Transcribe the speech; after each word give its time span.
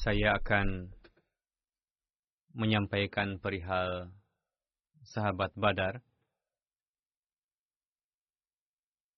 Saya 0.00 0.40
akan 0.40 0.88
menyampaikan 2.56 3.36
perihal 3.36 4.08
sahabat 5.04 5.52
Badar. 5.52 6.00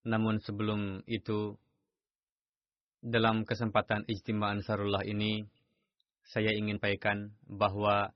Namun 0.03 0.43
sebelum 0.43 1.07
itu, 1.07 1.55
dalam 2.99 3.47
kesempatan 3.47 4.03
Ijtima 4.11 4.51
Ansarullah 4.51 5.07
ini, 5.07 5.47
saya 6.27 6.51
ingin 6.51 6.83
pastikan 6.83 7.31
bahwa 7.47 8.11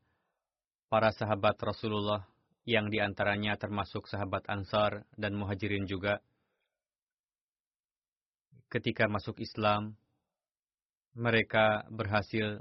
para 0.91 1.14
sahabat 1.14 1.55
Rasulullah 1.62 2.27
yang 2.67 2.91
di 2.91 2.98
antaranya 2.98 3.55
termasuk 3.55 4.11
sahabat 4.11 4.42
Ansar 4.50 5.06
dan 5.14 5.39
Muhajirin 5.39 5.87
juga, 5.87 6.19
ketika 8.67 9.06
masuk 9.06 9.39
Islam, 9.39 9.94
mereka 11.17 11.89
berhasil 11.89 12.61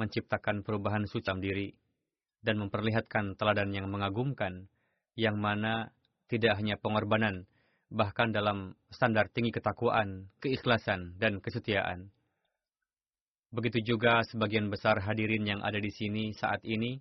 menciptakan 0.00 0.64
perubahan 0.64 1.04
suci 1.04 1.28
diri 1.36 1.68
dan 2.40 2.56
memperlihatkan 2.64 3.36
teladan 3.36 3.68
yang 3.76 3.92
mengagumkan, 3.92 4.72
yang 5.20 5.36
mana 5.36 5.92
tidak 6.32 6.56
hanya 6.56 6.80
pengorbanan, 6.80 7.44
bahkan 7.92 8.32
dalam 8.32 8.72
standar 8.88 9.28
tinggi 9.28 9.52
ketakwaan, 9.52 10.32
keikhlasan, 10.40 11.20
dan 11.20 11.44
kesetiaan. 11.44 12.08
Begitu 13.52 13.84
juga 13.96 14.24
sebagian 14.24 14.72
besar 14.72 15.04
hadirin 15.04 15.44
yang 15.44 15.60
ada 15.60 15.76
di 15.76 15.92
sini 15.92 16.32
saat 16.32 16.64
ini 16.64 17.00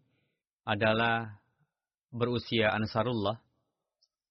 adalah 0.67 1.39
berusia 2.11 2.75
Ansarullah. 2.75 3.39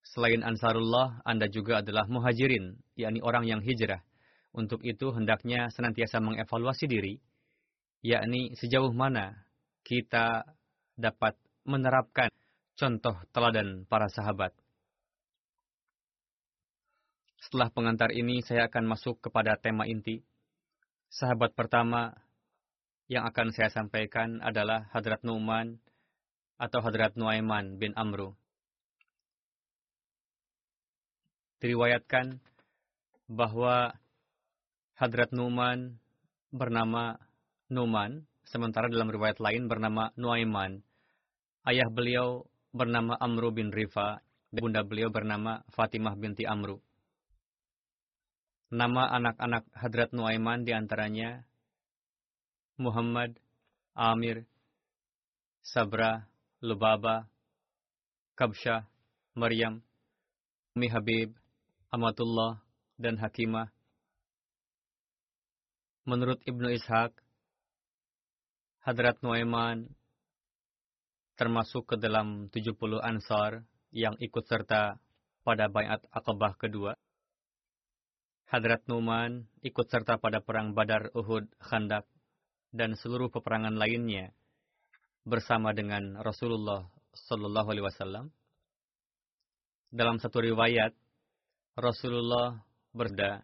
Selain 0.04 0.44
Ansarullah, 0.44 1.20
Anda 1.24 1.48
juga 1.48 1.80
adalah 1.80 2.08
muhajirin, 2.08 2.76
yakni 2.96 3.20
orang 3.24 3.44
yang 3.48 3.60
hijrah 3.64 4.00
untuk 4.56 4.80
itu 4.82 5.12
hendaknya 5.12 5.68
senantiasa 5.68 6.18
mengevaluasi 6.24 6.88
diri, 6.88 7.20
yakni 8.00 8.56
sejauh 8.56 8.90
mana 8.96 9.44
kita 9.84 10.48
dapat 10.96 11.36
menerapkan 11.68 12.32
contoh 12.74 13.14
teladan 13.36 13.84
para 13.84 14.08
sahabat. 14.08 14.56
Setelah 17.44 17.70
pengantar 17.70 18.10
ini, 18.10 18.42
saya 18.42 18.66
akan 18.66 18.90
masuk 18.90 19.22
kepada 19.22 19.54
tema 19.60 19.86
inti. 19.86 20.24
Sahabat 21.12 21.54
pertama 21.54 22.16
yang 23.06 23.22
akan 23.22 23.54
saya 23.54 23.70
sampaikan 23.70 24.42
adalah 24.42 24.90
Hadrat 24.90 25.22
Nu'man 25.22 25.78
atau 26.58 26.82
Hadrat 26.82 27.14
Nuaiman 27.14 27.78
bin 27.78 27.94
Amru. 27.94 28.34
Diriwayatkan 31.62 32.42
bahwa 33.30 33.94
Hadrat 34.96 35.28
Numan 35.28 36.00
bernama 36.48 37.20
Numan, 37.68 38.24
sementara 38.48 38.88
dalam 38.88 39.12
riwayat 39.12 39.36
lain 39.44 39.68
bernama 39.68 40.08
Nuaiman. 40.16 40.80
Ayah 41.68 41.92
beliau 41.92 42.48
bernama 42.72 43.12
Amru 43.20 43.52
bin 43.52 43.68
Rifa, 43.76 44.24
bunda 44.48 44.80
beliau 44.88 45.12
bernama 45.12 45.60
Fatimah 45.68 46.16
binti 46.16 46.48
Amru. 46.48 46.80
Nama 48.72 49.12
anak-anak 49.20 49.68
Hadrat 49.76 50.16
Nuaiman 50.16 50.64
di 50.64 50.72
antaranya 50.72 51.44
Muhammad, 52.80 53.36
Amir, 53.92 54.48
Sabra, 55.60 56.24
Lubaba, 56.64 57.28
Kabsyah, 58.32 58.88
Maryam, 59.36 59.84
Umi 60.72 60.88
Habib, 60.88 61.36
Amatullah, 61.92 62.64
dan 62.96 63.20
Hakimah 63.20 63.75
Menurut 66.06 66.38
Ibnu 66.46 66.70
Ishaq, 66.70 67.10
Hadrat 68.86 69.18
Nuaiman 69.26 69.90
termasuk 71.34 71.90
ke 71.90 71.96
dalam 71.98 72.46
70 72.54 72.78
ansar 73.02 73.66
yang 73.90 74.14
ikut 74.22 74.46
serta 74.46 75.02
pada 75.42 75.66
bayat 75.66 76.06
Aqabah 76.14 76.54
kedua. 76.54 76.94
Hadrat 78.46 78.86
Numan 78.86 79.50
ikut 79.66 79.90
serta 79.90 80.22
pada 80.22 80.38
perang 80.38 80.70
Badar, 80.78 81.10
Uhud, 81.10 81.50
Khandak, 81.58 82.06
dan 82.70 82.94
seluruh 82.94 83.26
peperangan 83.26 83.74
lainnya 83.74 84.30
bersama 85.26 85.74
dengan 85.74 86.22
Rasulullah 86.22 86.86
Sallallahu 87.26 87.68
Alaihi 87.74 87.86
Wasallam. 87.90 88.26
Dalam 89.90 90.22
satu 90.22 90.38
riwayat, 90.38 90.94
Rasulullah 91.74 92.62
berda, 92.94 93.42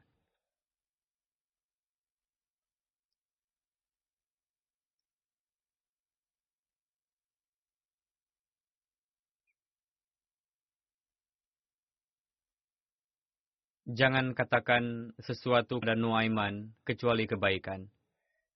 Jangan 13.93 14.33
katakan 14.33 15.13
sesuatu 15.21 15.77
pada 15.77 15.93
Nuaiman 15.93 16.73
kecuali 16.81 17.29
kebaikan, 17.29 17.93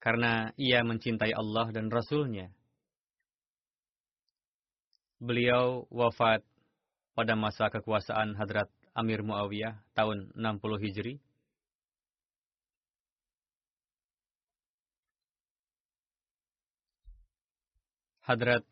karena 0.01 0.49
ia 0.57 0.81
mencintai 0.81 1.37
Allah 1.37 1.69
dan 1.77 1.93
Rasulnya. 1.93 2.49
Beliau 5.21 5.85
wafat 5.93 6.41
pada 7.13 7.37
masa 7.37 7.69
kekuasaan 7.69 8.33
Hadrat 8.41 8.73
Amir 8.97 9.21
Muawiyah 9.21 9.77
tahun 9.93 10.33
60 10.33 10.81
Hijri. 10.81 11.21
Hadrat 18.25 18.65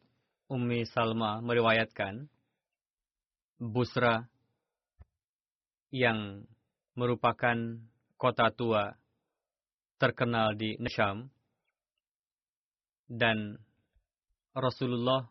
Ummi 0.48 0.88
Salma 0.88 1.44
meriwayatkan, 1.44 2.24
Busra 3.60 4.24
yang 5.92 6.48
merupakan 6.94 7.58
kota 8.14 8.50
tua 8.54 8.94
terkenal 9.98 10.54
di 10.54 10.78
Nasham 10.78 11.30
dan 13.10 13.58
Rasulullah 14.54 15.26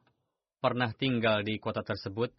pernah 0.60 0.92
tinggal 0.96 1.44
di 1.44 1.60
kota 1.60 1.84
tersebut 1.84 2.32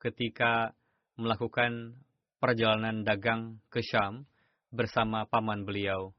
ketika 0.00 0.72
melakukan 1.16 1.96
perjalanan 2.36 3.00
dagang 3.04 3.60
ke 3.72 3.80
Syam 3.80 4.28
bersama 4.68 5.24
paman 5.24 5.64
beliau. 5.64 6.12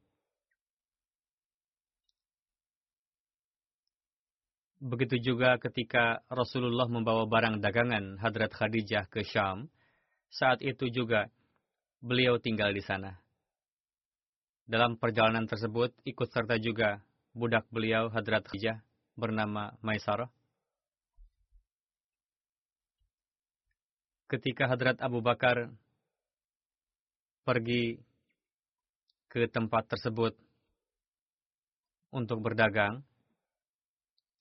Begitu 4.81 5.33
juga 5.33 5.57
ketika 5.57 6.21
Rasulullah 6.29 6.85
membawa 6.89 7.25
barang 7.25 7.61
dagangan 7.61 8.21
Hadrat 8.21 8.53
Khadijah 8.53 9.09
ke 9.09 9.25
Syam, 9.25 9.69
saat 10.29 10.61
itu 10.61 10.89
juga 10.93 11.29
beliau 12.05 12.37
tinggal 12.37 12.69
di 12.69 12.85
sana. 12.85 13.17
Dalam 14.69 15.01
perjalanan 15.01 15.49
tersebut 15.49 15.89
ikut 16.05 16.29
serta 16.29 16.61
juga 16.61 17.01
budak 17.33 17.65
beliau 17.73 18.13
Hadrat 18.13 18.45
Khadijah 18.45 18.77
bernama 19.17 19.73
Maisarah. 19.81 20.29
Ketika 24.29 24.69
Hadrat 24.69 25.01
Abu 25.01 25.21
Bakar 25.25 25.73
pergi 27.45 27.97
ke 29.29 29.49
tempat 29.49 29.89
tersebut 29.89 30.33
untuk 32.13 32.41
berdagang, 32.41 33.01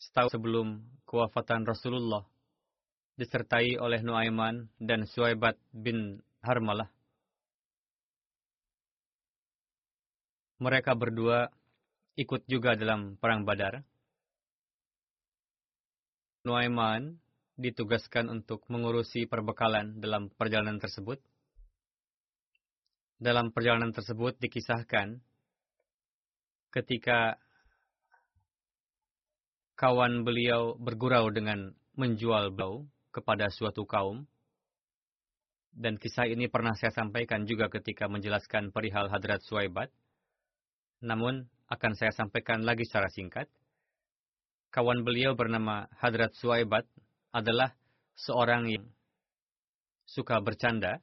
setahun 0.00 0.37
sebelum 0.37 0.84
kewafatan 1.05 1.69
Rasulullah, 1.69 2.25
disertai 3.20 3.76
oleh 3.76 4.00
Nuaiman 4.00 4.72
dan 4.81 5.05
Suaibat 5.05 5.61
bin 5.72 6.20
Harmalah. 6.40 6.88
Mereka 10.62 10.94
berdua 10.94 11.50
ikut 12.14 12.46
juga 12.46 12.78
dalam 12.78 13.18
Perang 13.18 13.42
Badar. 13.42 13.82
Nuaiman 16.46 17.18
ditugaskan 17.58 18.30
untuk 18.30 18.66
mengurusi 18.70 19.26
perbekalan 19.26 19.98
dalam 19.98 20.30
perjalanan 20.34 20.78
tersebut. 20.78 21.18
Dalam 23.18 23.54
perjalanan 23.54 23.94
tersebut 23.94 24.36
dikisahkan 24.42 25.22
ketika 26.74 27.38
kawan 29.78 30.26
beliau 30.26 30.74
bergurau 30.78 31.30
dengan 31.30 31.70
menjual 31.94 32.50
bau 32.50 32.86
kepada 33.14 33.50
suatu 33.50 33.86
kaum. 33.86 34.26
Dan 35.74 35.98
kisah 35.98 36.30
ini 36.30 36.46
pernah 36.46 36.74
saya 36.78 36.94
sampaikan 36.94 37.46
juga 37.50 37.66
ketika 37.66 38.06
menjelaskan 38.06 38.70
perihal 38.70 39.10
Hadrat 39.10 39.42
Suwaibat. 39.42 39.90
Namun, 41.00 41.49
akan 41.73 41.93
saya 41.96 42.12
sampaikan 42.12 42.62
lagi 42.62 42.85
secara 42.85 43.08
singkat. 43.08 43.49
Kawan 44.70 45.06
beliau 45.06 45.35
bernama 45.35 45.87
Hadrat 45.99 46.35
Suwaibat 46.37 46.85
adalah 47.35 47.75
seorang 48.14 48.70
yang 48.70 48.87
suka 50.06 50.38
bercanda, 50.38 51.00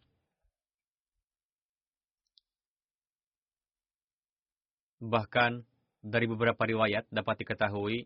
bahkan 5.01 5.65
dari 6.05 6.29
beberapa 6.29 6.61
riwayat 6.61 7.09
dapat 7.09 7.41
diketahui 7.41 8.05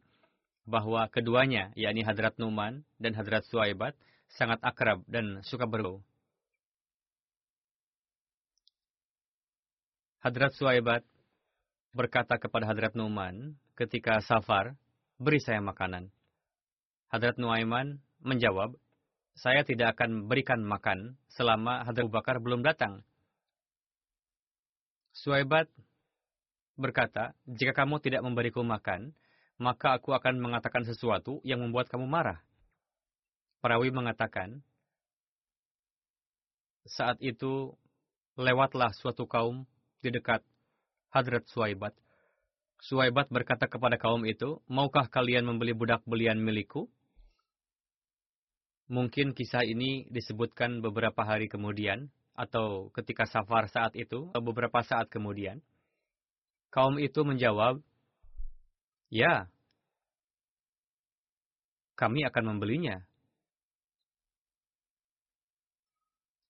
bahwa 0.66 1.06
keduanya, 1.12 1.70
yakni 1.78 2.02
Hadrat 2.02 2.40
Numan 2.42 2.82
dan 2.98 3.14
Hadrat 3.14 3.46
Suaibat, 3.46 3.94
sangat 4.34 4.58
akrab 4.66 5.06
dan 5.06 5.46
suka 5.46 5.70
berbau. 5.70 6.02
Hadrat 10.26 10.58
Suaibat 10.58 11.06
berkata 11.96 12.36
kepada 12.36 12.68
Hadrat 12.68 12.92
Numan 12.92 13.56
ketika 13.80 14.20
safar, 14.20 14.76
beri 15.16 15.40
saya 15.40 15.64
makanan. 15.64 16.12
Hadrat 17.08 17.40
Nuaiman 17.40 18.04
menjawab, 18.20 18.76
saya 19.40 19.64
tidak 19.64 19.96
akan 19.96 20.28
berikan 20.28 20.60
makan 20.60 21.16
selama 21.32 21.88
Hadrat 21.88 22.04
Abu 22.04 22.12
Bakar 22.12 22.44
belum 22.44 22.68
datang. 22.68 23.00
Suaibat 25.16 25.72
berkata, 26.76 27.32
jika 27.48 27.72
kamu 27.72 28.04
tidak 28.04 28.28
memberiku 28.28 28.60
makan, 28.60 29.16
maka 29.56 29.96
aku 29.96 30.12
akan 30.12 30.44
mengatakan 30.44 30.84
sesuatu 30.84 31.40
yang 31.48 31.64
membuat 31.64 31.88
kamu 31.88 32.04
marah. 32.04 32.44
Perawi 33.64 33.96
mengatakan, 33.96 34.60
saat 36.84 37.16
itu 37.24 37.72
lewatlah 38.36 38.92
suatu 38.92 39.24
kaum 39.24 39.64
di 40.04 40.12
dekat 40.12 40.44
Hadrat 41.16 41.48
Suaibat. 41.48 41.96
Suaibat 42.84 43.32
berkata 43.32 43.72
kepada 43.72 43.96
kaum 43.96 44.28
itu, 44.28 44.60
maukah 44.68 45.08
kalian 45.08 45.48
membeli 45.48 45.72
budak 45.72 46.04
belian 46.04 46.44
milikku? 46.44 46.92
Mungkin 48.92 49.32
kisah 49.32 49.64
ini 49.64 50.12
disebutkan 50.12 50.84
beberapa 50.84 51.24
hari 51.24 51.48
kemudian, 51.48 52.12
atau 52.36 52.92
ketika 52.92 53.24
safar 53.32 53.72
saat 53.72 53.96
itu, 53.96 54.28
atau 54.36 54.44
beberapa 54.44 54.84
saat 54.84 55.08
kemudian. 55.08 55.64
Kaum 56.68 57.00
itu 57.00 57.24
menjawab, 57.24 57.80
Ya, 59.08 59.48
kami 61.96 62.28
akan 62.28 62.44
membelinya. 62.60 63.08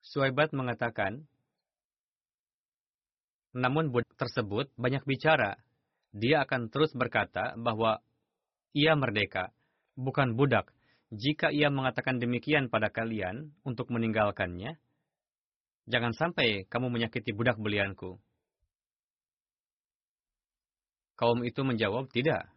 Suaibat 0.02 0.58
mengatakan, 0.58 1.30
namun 3.56 3.88
budak 3.88 4.12
tersebut 4.20 4.68
banyak 4.76 5.08
bicara. 5.08 5.56
Dia 6.12 6.44
akan 6.44 6.68
terus 6.68 6.92
berkata 6.92 7.56
bahwa 7.56 8.04
ia 8.76 8.92
merdeka, 9.00 9.56
bukan 9.96 10.36
budak. 10.36 10.76
Jika 11.16 11.56
ia 11.56 11.72
mengatakan 11.72 12.20
demikian 12.20 12.68
pada 12.68 12.92
kalian 12.92 13.56
untuk 13.64 13.88
meninggalkannya, 13.88 14.76
jangan 15.88 16.12
sampai 16.12 16.68
kamu 16.68 16.92
menyakiti 16.92 17.32
budak 17.32 17.56
belianku. 17.56 18.20
Kaum 21.16 21.48
itu 21.48 21.64
menjawab, 21.64 22.12
tidak. 22.12 22.52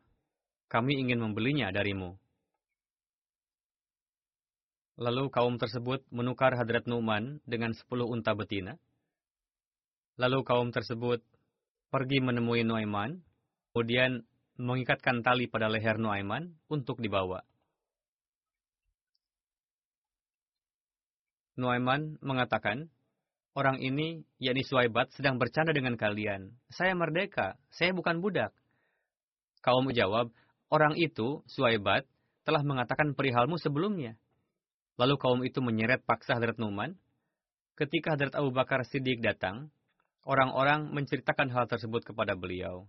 Kami 0.67 0.99
ingin 0.99 1.23
membelinya 1.23 1.71
darimu. 1.71 2.19
Lalu 4.99 5.31
kaum 5.31 5.62
tersebut 5.62 6.03
menukar 6.11 6.59
Hadrat 6.59 6.91
Nu'man 6.91 7.39
dengan 7.47 7.71
sepuluh 7.71 8.11
unta 8.11 8.35
betina. 8.35 8.75
Lalu 10.19 10.43
kaum 10.43 10.75
tersebut 10.75 11.23
pergi 11.94 12.19
menemui 12.19 12.67
Nuaiman, 12.67 13.23
kemudian 13.70 14.26
mengikatkan 14.59 15.23
tali 15.23 15.47
pada 15.47 15.70
leher 15.70 15.94
Nuaiman 15.94 16.59
untuk 16.67 16.99
dibawa. 16.99 17.47
Nuaiman 21.55 22.19
mengatakan, 22.19 22.91
orang 23.55 23.79
ini, 23.79 24.26
yakni 24.43 24.67
Suaibat, 24.67 25.15
sedang 25.15 25.38
bercanda 25.38 25.70
dengan 25.70 25.94
kalian. 25.94 26.55
Saya 26.71 26.99
merdeka, 26.99 27.55
saya 27.71 27.94
bukan 27.94 28.19
budak. 28.19 28.50
Kaum 29.62 29.87
menjawab, 29.87 30.35
orang 30.71 30.99
itu, 30.99 31.43
Suaibat, 31.47 32.07
telah 32.43 32.62
mengatakan 32.66 33.14
perihalmu 33.14 33.59
sebelumnya. 33.59 34.19
Lalu 34.99 35.14
kaum 35.19 35.47
itu 35.47 35.62
menyeret 35.62 36.02
paksa 36.02 36.38
Hadrat 36.38 36.59
Numan. 36.59 36.99
Ketika 37.78 38.19
Hadrat 38.19 38.35
Abu 38.35 38.50
Bakar 38.50 38.83
Siddiq 38.83 39.23
datang, 39.23 39.71
orang-orang 40.25 40.91
menceritakan 40.91 41.53
hal 41.53 41.69
tersebut 41.69 42.03
kepada 42.03 42.35
beliau. 42.35 42.89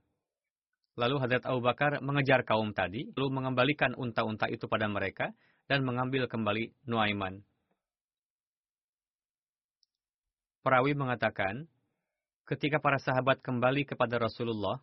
Lalu 0.98 1.16
Hadrat 1.22 1.46
Abu 1.48 1.62
Bakar 1.64 2.02
mengejar 2.02 2.44
kaum 2.44 2.76
tadi, 2.76 3.08
lalu 3.16 3.30
mengembalikan 3.32 3.96
unta-unta 3.96 4.50
itu 4.52 4.66
pada 4.66 4.90
mereka, 4.90 5.32
dan 5.70 5.86
mengambil 5.86 6.26
kembali 6.26 6.74
Nuaiman. 6.90 7.46
Perawi 10.60 10.98
mengatakan, 10.98 11.70
ketika 12.50 12.82
para 12.82 13.00
sahabat 13.00 13.40
kembali 13.40 13.88
kepada 13.88 14.20
Rasulullah 14.20 14.82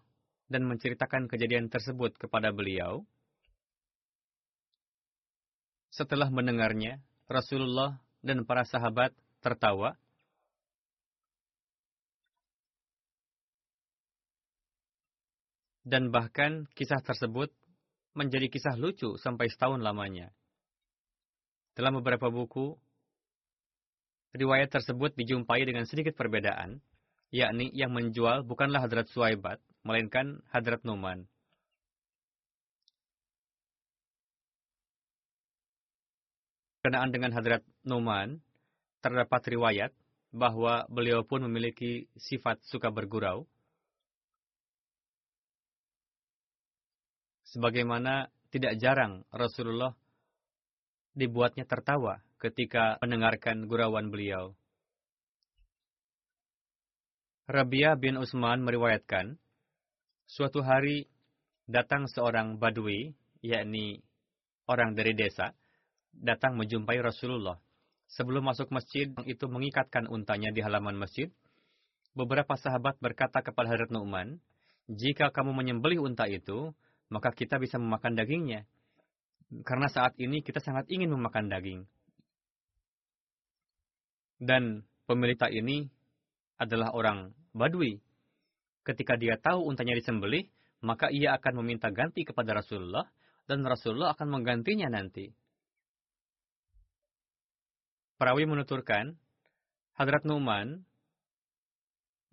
dan 0.49 0.65
menceritakan 0.65 1.29
kejadian 1.29 1.69
tersebut 1.69 2.17
kepada 2.17 2.55
beliau, 2.55 3.05
setelah 5.93 6.29
mendengarnya, 6.29 7.01
Rasulullah 7.27 7.99
dan 8.23 8.45
para 8.45 8.69
sahabat 8.69 9.17
tertawa. 9.41 9.97
Dan 15.87 16.11
bahkan 16.11 16.67
kisah 16.75 16.99
tersebut 16.99 17.55
menjadi 18.19 18.51
kisah 18.51 18.75
lucu 18.75 19.15
sampai 19.23 19.47
setahun 19.47 19.79
lamanya. 19.79 20.35
Dalam 21.79 22.03
beberapa 22.03 22.27
buku, 22.27 22.75
riwayat 24.35 24.75
tersebut 24.75 25.15
dijumpai 25.15 25.63
dengan 25.63 25.87
sedikit 25.87 26.19
perbedaan, 26.19 26.83
yakni 27.31 27.71
yang 27.71 27.95
menjual 27.95 28.43
bukanlah 28.43 28.83
Hadrat 28.83 29.07
Suaibat, 29.15 29.63
melainkan 29.87 30.43
Hadrat 30.51 30.83
Numan. 30.83 31.31
berkenaan 36.87 37.11
dengan 37.11 37.35
Hadrat 37.35 37.67
Numan, 37.83 38.39
terdapat 39.03 39.43
riwayat 39.51 39.91
bahwa 40.31 40.87
beliau 40.87 41.27
pun 41.27 41.43
memiliki 41.43 42.07
sifat 42.15 42.63
suka 42.63 42.95
bergurau. 42.95 43.43
Sebagaimana 47.57 48.29
tidak 48.53 48.77
jarang 48.77 49.25
Rasulullah 49.33 49.97
dibuatnya 51.17 51.65
tertawa 51.65 52.21
ketika 52.37 53.01
mendengarkan 53.01 53.65
gurauan 53.65 54.13
beliau. 54.13 54.53
Rabiah 57.49 57.97
bin 57.97 58.21
Usman 58.21 58.61
meriwayatkan, 58.61 59.41
suatu 60.29 60.61
hari 60.61 61.09
datang 61.65 62.05
seorang 62.13 62.61
badui, 62.61 63.17
yakni 63.41 64.05
orang 64.69 64.93
dari 64.93 65.17
desa, 65.17 65.57
datang 66.13 66.61
menjumpai 66.61 67.01
Rasulullah. 67.01 67.57
Sebelum 68.13 68.53
masuk 68.53 68.69
masjid, 68.69 69.09
itu 69.25 69.49
mengikatkan 69.49 70.13
untanya 70.13 70.53
di 70.53 70.61
halaman 70.61 71.01
masjid. 71.01 71.33
Beberapa 72.13 72.53
sahabat 72.61 73.01
berkata 73.01 73.41
kepada 73.41 73.73
Hadrat 73.73 73.89
Nu'man, 73.89 74.45
jika 74.93 75.33
kamu 75.33 75.57
menyembelih 75.57 76.05
unta 76.05 76.29
itu, 76.29 76.77
maka 77.09 77.31
kita 77.33 77.61
bisa 77.63 77.79
memakan 77.79 78.19
dagingnya. 78.19 78.67
Karena 79.63 79.87
saat 79.87 80.19
ini 80.19 80.43
kita 80.43 80.59
sangat 80.59 80.91
ingin 80.91 81.11
memakan 81.15 81.47
daging. 81.47 81.87
Dan 84.37 84.85
pemilik 85.07 85.39
ini 85.55 85.87
adalah 86.59 86.93
orang 86.93 87.33
Badui. 87.57 88.03
Ketika 88.85 89.17
dia 89.17 89.41
tahu 89.41 89.65
untanya 89.67 89.97
disembelih, 89.97 90.47
maka 90.85 91.09
ia 91.09 91.35
akan 91.35 91.63
meminta 91.65 91.89
ganti 91.91 92.23
kepada 92.23 92.55
Rasulullah, 92.55 93.09
dan 93.47 93.63
Rasulullah 93.65 94.13
akan 94.15 94.29
menggantinya 94.29 94.91
nanti. 94.91 95.31
Perawi 98.17 98.45
menuturkan, 98.49 99.17
Hadrat 99.97 100.25
Numan 100.29 100.85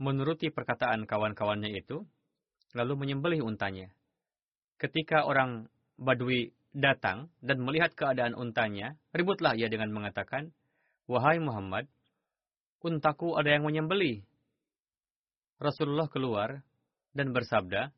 menuruti 0.02 0.52
perkataan 0.52 1.08
kawan-kawannya 1.08 1.72
itu, 1.72 2.04
lalu 2.76 2.94
menyembelih 3.00 3.46
untanya. 3.46 3.94
Ketika 4.82 5.24
orang 5.24 5.70
Badui 5.98 6.52
datang 6.74 7.30
dan 7.40 7.62
melihat 7.62 7.94
keadaan 7.94 8.34
untanya, 8.34 8.98
ributlah 9.14 9.54
ia 9.54 9.70
dengan 9.70 9.94
mengatakan, 9.94 10.50
Wahai 11.06 11.38
Muhammad, 11.38 11.86
untaku 12.82 13.38
ada 13.38 13.54
yang 13.54 13.64
menyembelih. 13.64 14.26
Rasulullah 15.62 16.10
keluar 16.10 16.66
dan 17.14 17.32
bersabda, 17.32 17.94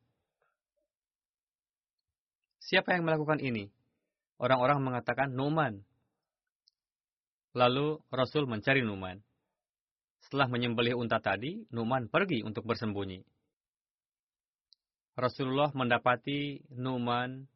Siapa 2.66 2.98
yang 2.98 3.06
melakukan 3.06 3.38
ini? 3.38 3.70
Orang-orang 4.42 4.82
mengatakan 4.82 5.30
Numan. 5.30 5.86
Lalu 7.54 8.02
Rasul 8.10 8.50
mencari 8.50 8.82
Numan. 8.82 9.22
Setelah 10.26 10.50
menyembelih 10.50 10.98
unta 10.98 11.22
tadi, 11.22 11.62
Numan 11.70 12.10
pergi 12.10 12.42
untuk 12.42 12.66
bersembunyi. 12.66 13.22
Rasulullah 15.16 15.72
mendapati 15.72 16.60
Numan 16.76 17.48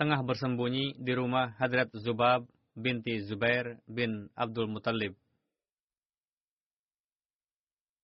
tengah 0.00 0.24
bersembunyi 0.24 0.96
di 0.96 1.12
rumah 1.12 1.52
Hadrat 1.60 1.92
Zubab 2.00 2.48
binti 2.72 3.20
Zubair 3.20 3.76
bin 3.84 4.32
Abdul 4.32 4.72
Muttalib. 4.72 5.12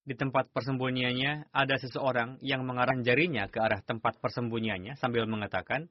Di 0.06 0.14
tempat 0.14 0.52
persembunyiannya 0.52 1.50
ada 1.50 1.76
seseorang 1.80 2.38
yang 2.38 2.62
mengarah 2.62 2.94
jarinya 3.02 3.50
ke 3.50 3.58
arah 3.58 3.82
tempat 3.82 4.20
persembunyiannya 4.22 4.94
sambil 5.00 5.26
mengatakan, 5.26 5.90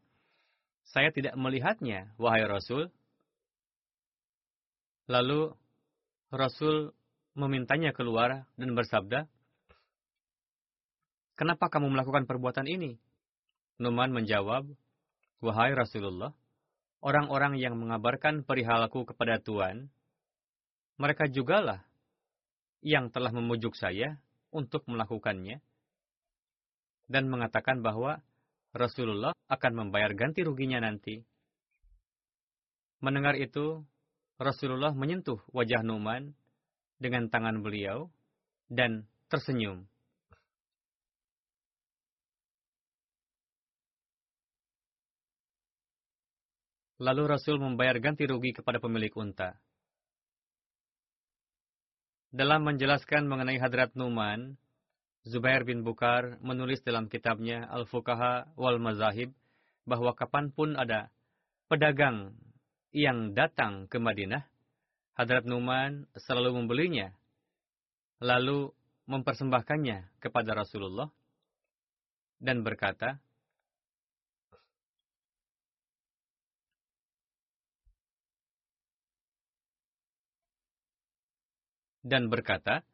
Saya 0.85 1.09
tidak 1.09 1.33
melihatnya, 1.35 2.13
wahai 2.15 2.45
Rasul. 2.45 2.93
Lalu 5.09 5.51
Rasul 6.29 6.93
memintanya 7.33 7.91
keluar 7.91 8.45
dan 8.55 8.71
bersabda, 8.77 9.27
Kenapa 11.35 11.67
kamu 11.67 11.91
melakukan 11.91 12.23
perbuatan 12.23 12.63
ini? 12.63 12.95
Numan 13.75 14.15
menjawab, 14.15 14.71
Wahai 15.43 15.75
Rasulullah, 15.75 16.31
orang-orang 17.03 17.59
yang 17.59 17.75
mengabarkan 17.75 18.47
perihalku 18.47 19.03
kepada 19.03 19.43
Tuhan, 19.43 19.91
mereka 20.95 21.27
jugalah 21.27 21.83
yang 22.79 23.11
telah 23.11 23.35
memujuk 23.35 23.75
saya 23.75 24.15
untuk 24.47 24.87
melakukannya 24.87 25.59
dan 27.11 27.27
mengatakan 27.27 27.83
bahwa 27.83 28.23
Rasulullah 28.71 29.35
akan 29.51 29.73
membayar 29.75 30.15
ganti 30.15 30.39
ruginya 30.47 30.79
nanti. 30.79 31.19
Mendengar 33.03 33.35
itu, 33.35 33.83
Rasulullah 34.39 34.95
menyentuh 34.95 35.43
wajah 35.51 35.83
Numan 35.83 36.31
dengan 36.95 37.27
tangan 37.27 37.59
beliau 37.59 38.07
dan 38.71 39.03
tersenyum. 39.27 39.83
Lalu 46.95 47.27
Rasul 47.27 47.59
membayar 47.59 47.99
ganti 47.99 48.23
rugi 48.23 48.55
kepada 48.55 48.79
pemilik 48.79 49.11
unta. 49.19 49.59
Dalam 52.31 52.63
menjelaskan 52.63 53.27
mengenai 53.27 53.59
Hadrat 53.59 53.95
Numan, 53.99 54.55
Zubair 55.27 55.67
bin 55.67 55.83
Bukar 55.83 56.39
menulis 56.39 56.79
dalam 56.83 57.11
kitabnya 57.11 57.67
Al-Fukaha 57.67 58.55
wal 58.55 58.79
Mazahib 58.79 59.35
bahwa 59.83 60.15
kapan 60.15 60.51
pun 60.55 60.79
ada 60.79 61.11
pedagang 61.67 62.37
yang 62.95 63.35
datang 63.35 63.91
ke 63.91 63.99
Madinah, 63.99 64.47
Hadrat 65.19 65.43
Numan 65.43 66.07
selalu 66.15 66.63
membelinya, 66.63 67.11
lalu 68.23 68.71
mempersembahkannya 69.11 70.23
kepada 70.23 70.55
Rasulullah, 70.55 71.11
dan 72.39 72.63
berkata, 72.63 73.19
dan 82.05 82.29
berkata, 82.29 82.85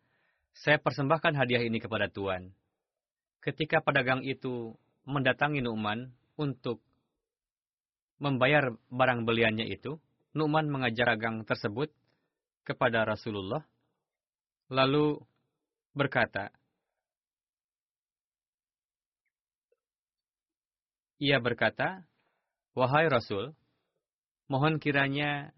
saya 0.55 0.79
persembahkan 0.79 1.35
hadiah 1.35 1.67
ini 1.67 1.83
kepada 1.83 2.07
Tuhan. 2.07 2.55
Ketika 3.43 3.83
pedagang 3.83 4.23
itu 4.23 4.71
mendatangi 5.03 5.59
Nu'man 5.59 6.15
untuk 6.39 6.79
membayar 8.23 8.71
barang 8.87 9.27
beliannya 9.27 9.67
itu, 9.67 9.99
Nu'man 10.31 10.71
mengajar 10.71 11.11
agang 11.11 11.43
tersebut 11.43 11.91
kepada 12.63 13.03
Rasulullah, 13.03 13.67
lalu 14.71 15.19
berkata, 15.91 16.55
Ia 21.21 21.37
berkata, 21.37 22.01
Wahai 22.73 23.05
Rasul, 23.11 23.53
mohon 24.49 24.81
kiranya 24.81 25.53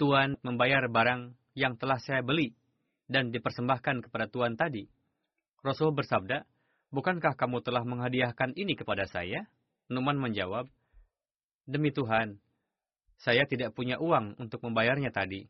Tuhan 0.00 0.40
membayar 0.42 0.90
barang 0.90 1.43
yang 1.54 1.78
telah 1.78 2.02
saya 2.02 2.20
beli 2.20 2.54
dan 3.06 3.30
dipersembahkan 3.30 4.10
kepada 4.10 4.26
Tuhan 4.28 4.58
tadi. 4.58 4.86
Rasul 5.64 5.94
bersabda, 5.94 6.44
Bukankah 6.94 7.34
kamu 7.34 7.58
telah 7.66 7.82
menghadiahkan 7.82 8.54
ini 8.54 8.78
kepada 8.78 9.10
saya? 9.10 9.50
Numan 9.90 10.14
menjawab, 10.14 10.70
Demi 11.66 11.90
Tuhan, 11.90 12.38
saya 13.18 13.48
tidak 13.48 13.72
punya 13.74 13.96
uang 13.98 14.36
untuk 14.38 14.60
membayarnya 14.62 15.10
tadi. 15.10 15.48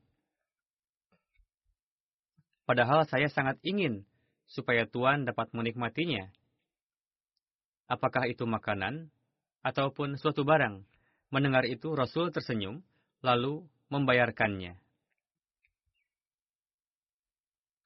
Padahal 2.65 3.05
saya 3.05 3.29
sangat 3.29 3.61
ingin 3.61 4.09
supaya 4.49 4.89
Tuhan 4.89 5.29
dapat 5.29 5.53
menikmatinya. 5.53 6.33
Apakah 7.91 8.25
itu 8.25 8.49
makanan 8.49 9.13
ataupun 9.61 10.17
suatu 10.17 10.49
barang? 10.49 10.81
Mendengar 11.29 11.69
itu, 11.69 11.93
Rasul 11.93 12.33
tersenyum, 12.33 12.81
lalu 13.21 13.67
membayarkannya. 13.93 14.81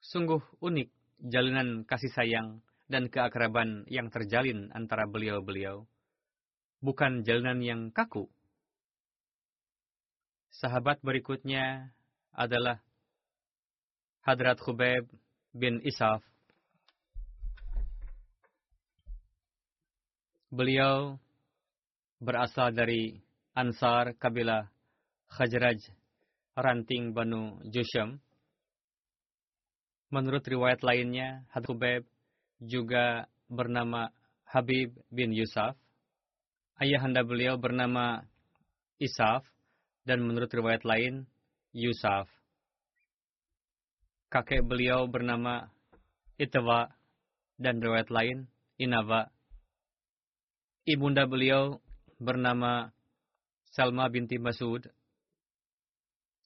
Sungguh 0.09 0.41
unik 0.57 0.89
jalinan 1.21 1.85
kasih 1.85 2.09
sayang 2.09 2.65
dan 2.89 3.13
keakraban 3.13 3.85
yang 3.85 4.09
terjalin 4.09 4.73
antara 4.73 5.05
beliau-beliau 5.05 5.85
bukan 6.81 7.21
jalanan 7.27 7.59
yang 7.59 7.81
kaku. 7.91 8.25
Sahabat 10.49 10.99
berikutnya 11.05 11.93
adalah 12.33 12.81
Hadrat 14.25 14.59
Khubaib 14.59 15.07
bin 15.53 15.79
Isaf. 15.85 16.25
Beliau 20.49 21.21
berasal 22.17 22.73
dari 22.73 23.21
Ansar 23.53 24.17
kabilah 24.17 24.65
Khajraj, 25.29 25.77
ranting 26.57 27.13
Banu 27.13 27.61
Jusham. 27.69 28.17
Menurut 30.09 30.41
riwayat 30.41 30.81
lainnya, 30.81 31.45
Hadrat 31.53 32.05
juga 32.59 33.29
bernama 33.45 34.09
Habib 34.49 34.97
bin 35.13 35.31
Yusuf 35.31 35.77
Ayahanda 36.79 37.27
beliau 37.27 37.59
bernama 37.59 38.23
Isaf 39.03 39.43
dan 40.07 40.23
menurut 40.23 40.47
riwayat 40.47 40.87
lain 40.87 41.27
Yusaf. 41.75 42.31
Kakek 44.31 44.63
beliau 44.63 45.03
bernama 45.03 45.67
Itwa 46.39 46.87
dan 47.59 47.83
riwayat 47.83 48.07
lain 48.07 48.47
Inava. 48.79 49.27
Ibunda 50.87 51.27
beliau 51.27 51.83
bernama 52.15 52.95
Salma 53.75 54.07
binti 54.07 54.39
Masud. 54.39 54.87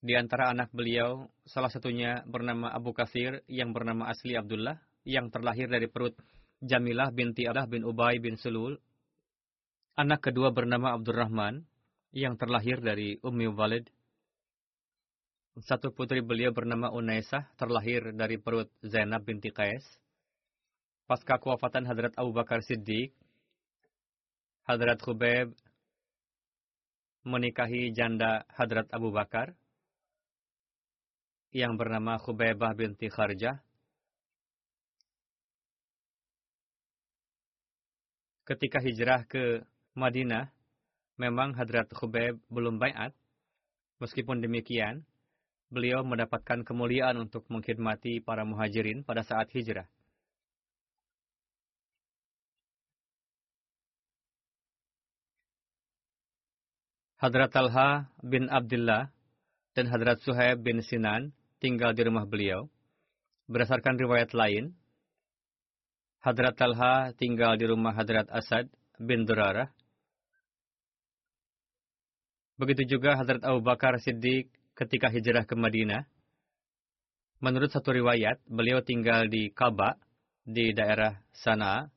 Di 0.04 0.20
antara 0.20 0.52
anak 0.52 0.76
beliau, 0.76 1.32
salah 1.48 1.72
satunya 1.72 2.28
bernama 2.28 2.68
Abu 2.76 2.92
Kasir 2.92 3.40
yang 3.48 3.72
bernama 3.72 4.12
asli 4.12 4.36
Abdullah, 4.36 4.76
yang 5.08 5.32
terlahir 5.32 5.72
dari 5.72 5.88
perut 5.88 6.12
Jamilah 6.60 7.16
binti 7.16 7.48
Abdah 7.48 7.72
bin 7.72 7.88
Ubay 7.88 8.20
bin 8.20 8.36
Sulul 8.36 8.76
Anak 9.96 10.28
kedua 10.28 10.52
bernama 10.52 10.92
Abdurrahman, 10.98 11.64
yang 12.12 12.36
terlahir 12.36 12.82
dari 12.82 13.22
Ummi 13.22 13.48
Walid. 13.54 13.88
Satu 15.64 15.94
putri 15.94 16.20
beliau 16.26 16.50
bernama 16.50 16.90
Unaisah 16.90 17.48
terlahir 17.56 18.10
dari 18.12 18.42
perut 18.42 18.74
Zainab 18.82 19.22
binti 19.22 19.54
Qais. 19.54 19.86
Pasca 21.06 21.38
kewafatan 21.38 21.86
Hadrat 21.86 22.18
Abu 22.18 22.34
Bakar 22.34 22.66
Siddiq, 22.66 23.14
Hadrat 24.66 24.98
Khubaib 24.98 25.54
menikahi 27.22 27.94
janda 27.94 28.44
Hadrat 28.52 28.90
Abu 28.90 29.14
Bakar 29.14 29.54
yang 31.54 31.78
bernama 31.78 32.18
Khubaibah 32.18 32.74
binti 32.74 33.08
Kharjah. 33.14 33.62
Ketika 38.44 38.82
hijrah 38.82 39.24
ke 39.30 39.64
Madinah, 39.96 40.52
memang 41.16 41.54
Hadrat 41.54 41.88
Khubaib 41.94 42.42
belum 42.50 42.82
bayat. 42.82 43.14
Meskipun 44.02 44.42
demikian, 44.44 45.06
beliau 45.70 46.04
mendapatkan 46.04 46.66
kemuliaan 46.66 47.16
untuk 47.22 47.48
mengkhidmati 47.48 48.20
para 48.20 48.44
muhajirin 48.44 49.06
pada 49.06 49.24
saat 49.24 49.48
hijrah. 49.54 49.88
Hadrat 57.24 57.56
Talha 57.56 58.12
bin 58.20 58.52
Abdullah 58.52 59.08
dan 59.80 59.88
Hadrat 59.88 60.20
Suhaib 60.28 60.60
bin 60.60 60.84
Sinan 60.84 61.32
tinggal 61.64 61.96
di 61.96 62.04
rumah 62.04 62.28
beliau. 62.28 62.68
Berdasarkan 63.48 63.96
riwayat 63.96 64.36
lain, 64.36 64.76
Hadrat 66.20 66.60
Talha 66.60 67.16
tinggal 67.16 67.56
di 67.56 67.68
rumah 67.68 67.96
Hadrat 67.96 68.28
Asad 68.28 68.68
bin 69.00 69.24
Durarah. 69.24 69.72
Begitu 72.60 72.96
juga 72.96 73.16
Hadrat 73.16 73.44
Abu 73.44 73.60
Bakar 73.64 74.00
Siddiq 74.00 74.52
ketika 74.76 75.12
hijrah 75.12 75.44
ke 75.44 75.56
Madinah. 75.56 76.08
Menurut 77.44 77.76
satu 77.76 77.92
riwayat, 77.92 78.40
beliau 78.48 78.80
tinggal 78.80 79.28
di 79.28 79.52
Kaba, 79.52 80.00
di 80.48 80.72
daerah 80.72 81.20
Sana'a, 81.36 81.92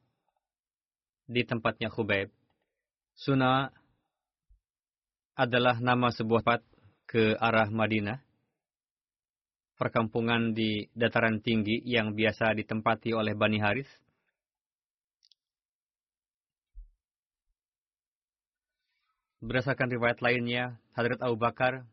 di 1.31 1.47
tempatnya 1.47 1.87
Khubaib. 1.87 2.35
Suna 3.15 3.71
adalah 5.39 5.79
nama 5.79 6.11
sebuah 6.11 6.43
tempat 6.43 6.61
ke 7.07 7.39
arah 7.39 7.71
Madinah. 7.71 8.26
Perkampungan 9.77 10.57
di 10.57 10.89
dataran 10.97 11.45
tinggi 11.45 11.85
yang 11.85 12.17
biasa 12.17 12.57
ditempati 12.57 13.13
oleh 13.13 13.37
Bani 13.37 13.61
Haris. 13.61 13.89
Berdasarkan 19.45 19.93
riwayat 19.93 20.25
lainnya, 20.25 20.81
Hadrat 20.97 21.21
Abu 21.21 21.37
Bakar 21.37 21.85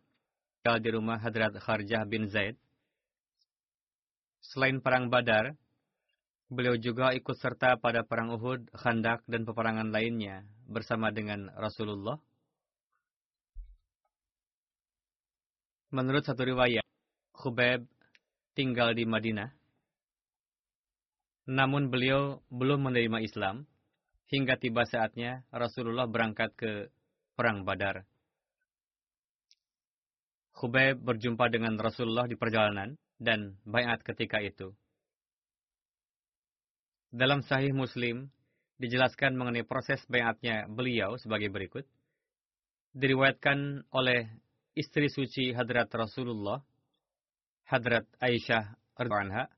tinggal 0.63 0.79
di 0.79 0.89
rumah 0.95 1.19
Hadrat 1.19 1.59
Kharjah 1.59 2.07
bin 2.07 2.31
Zaid. 2.31 2.55
Selain 4.39 4.79
perang 4.79 5.11
Badar, 5.11 5.59
beliau 6.47 6.79
juga 6.79 7.11
ikut 7.11 7.35
serta 7.35 7.75
pada 7.75 8.07
perang 8.07 8.31
Uhud, 8.31 8.71
Khandak, 8.71 9.27
dan 9.27 9.43
peperangan 9.43 9.91
lainnya 9.91 10.47
bersama 10.71 11.11
dengan 11.11 11.51
Rasulullah 11.59 12.15
Menurut 15.93 16.25
satu 16.25 16.41
riwayat, 16.41 16.82
Khubaib 17.33 17.85
tinggal 18.53 18.93
di 18.93 19.03
Madinah. 19.09 19.49
Namun 21.49 21.91
beliau 21.91 22.39
belum 22.47 22.87
menerima 22.87 23.19
Islam 23.19 23.67
hingga 24.31 24.55
tiba 24.55 24.87
saatnya 24.87 25.43
Rasulullah 25.51 26.07
berangkat 26.07 26.55
ke 26.55 26.71
Perang 27.35 27.67
Badar. 27.67 28.05
Khubaib 30.53 31.01
berjumpa 31.01 31.49
dengan 31.49 31.75
Rasulullah 31.75 32.29
di 32.29 32.37
perjalanan 32.37 32.95
dan 33.17 33.57
bayat 33.65 34.05
ketika 34.05 34.39
itu. 34.39 34.71
Dalam 37.13 37.45
sahih 37.45 37.73
Muslim, 37.73 38.29
dijelaskan 38.81 39.37
mengenai 39.37 39.65
proses 39.65 40.01
bayatnya 40.09 40.65
beliau 40.65 41.17
sebagai 41.21 41.49
berikut. 41.53 41.85
Diriwayatkan 42.93 43.89
oleh 43.93 44.29
istri 44.77 45.09
suci 45.09 45.53
Hadrat 45.53 45.89
Rasulullah, 45.93 46.61
Hadrat 47.63 48.05
Aisyah 48.19 48.75
anha, 48.97 49.49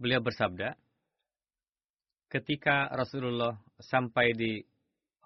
beliau 0.00 0.24
bersabda, 0.24 0.74
ketika 2.32 2.88
Rasulullah 2.92 3.56
sampai 3.78 4.32
di 4.32 4.60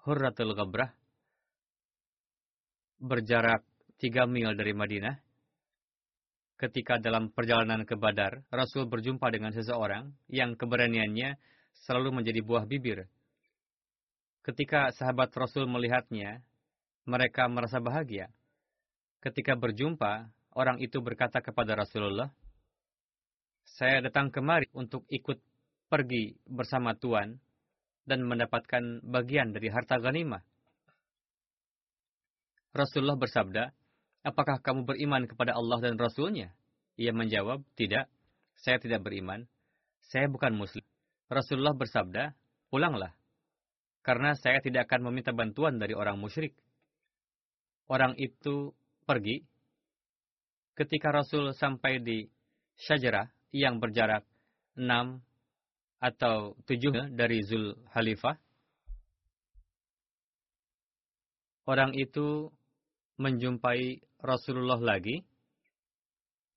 Hurratul 0.03 0.51
Ghabrah, 0.53 0.91
berjarak 2.99 3.63
tiga 3.99 4.27
mil 4.27 4.55
dari 4.55 4.75
Madinah, 4.75 5.15
ketika 6.59 6.99
dalam 6.99 7.31
perjalanan 7.31 7.83
ke 7.83 7.99
Badar, 7.99 8.43
Rasul 8.47 8.87
berjumpa 8.87 9.27
dengan 9.31 9.51
seseorang 9.51 10.11
yang 10.31 10.55
keberaniannya 10.55 11.35
selalu 11.87 12.23
menjadi 12.23 12.39
buah 12.39 12.63
bibir. 12.63 13.07
Ketika 14.43 14.91
sahabat 14.91 15.31
Rasul 15.35 15.67
melihatnya, 15.67 16.43
mereka 17.07 17.47
merasa 17.47 17.79
bahagia. 17.79 18.31
Ketika 19.23 19.55
berjumpa, 19.55 20.27
orang 20.55 20.81
itu 20.81 21.01
berkata 21.03 21.41
kepada 21.41 21.77
Rasulullah, 21.77 22.29
saya 23.63 24.03
datang 24.05 24.29
kemari 24.29 24.69
untuk 24.73 25.05
ikut 25.09 25.39
pergi 25.89 26.37
bersama 26.45 26.93
Tuan 26.97 27.37
dan 28.03 28.25
mendapatkan 28.25 29.01
bagian 29.05 29.55
dari 29.55 29.71
harta 29.71 29.97
ghanimah. 29.97 30.43
Rasulullah 32.73 33.17
bersabda, 33.17 33.69
apakah 34.25 34.57
kamu 34.59 34.89
beriman 34.89 35.29
kepada 35.29 35.53
Allah 35.53 35.77
dan 35.79 35.95
Rasulnya? 35.95 36.51
Ia 36.97 37.13
menjawab, 37.13 37.61
tidak, 37.77 38.09
saya 38.57 38.81
tidak 38.81 39.05
beriman. 39.05 39.45
Saya 40.09 40.29
bukan 40.29 40.53
muslim. 40.57 40.85
Rasulullah 41.29 41.73
bersabda, 41.73 42.33
pulanglah. 42.69 43.13
Karena 44.03 44.35
saya 44.35 44.59
tidak 44.59 44.89
akan 44.89 45.09
meminta 45.09 45.31
bantuan 45.31 45.77
dari 45.77 45.93
orang 45.95 46.17
musyrik 46.19 46.53
orang 47.91 48.15
itu 48.19 48.71
pergi. 49.03 49.43
Ketika 50.73 51.13
Rasul 51.13 51.53
sampai 51.53 52.01
di 52.01 52.25
Syajarah 52.73 53.29
yang 53.53 53.77
berjarak 53.77 54.25
enam 54.73 55.21
atau 56.01 56.57
tujuh 56.65 57.13
dari 57.13 57.45
Zul 57.45 57.77
Halifah, 57.93 58.33
orang 61.69 61.93
itu 61.93 62.49
menjumpai 63.21 64.01
Rasulullah 64.19 64.81
lagi 64.81 65.21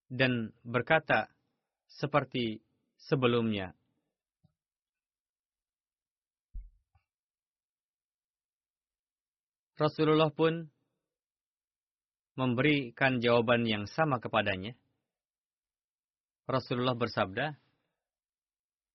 dan 0.09 0.49
berkata 0.65 1.29
seperti 1.87 2.65
sebelumnya. 2.97 3.77
Rasulullah 9.77 10.33
pun 10.33 10.73
memberikan 12.37 13.19
jawaban 13.19 13.65
yang 13.65 13.89
sama 13.89 14.21
kepadanya, 14.21 14.77
Rasulullah 16.47 16.95
bersabda, 16.95 17.57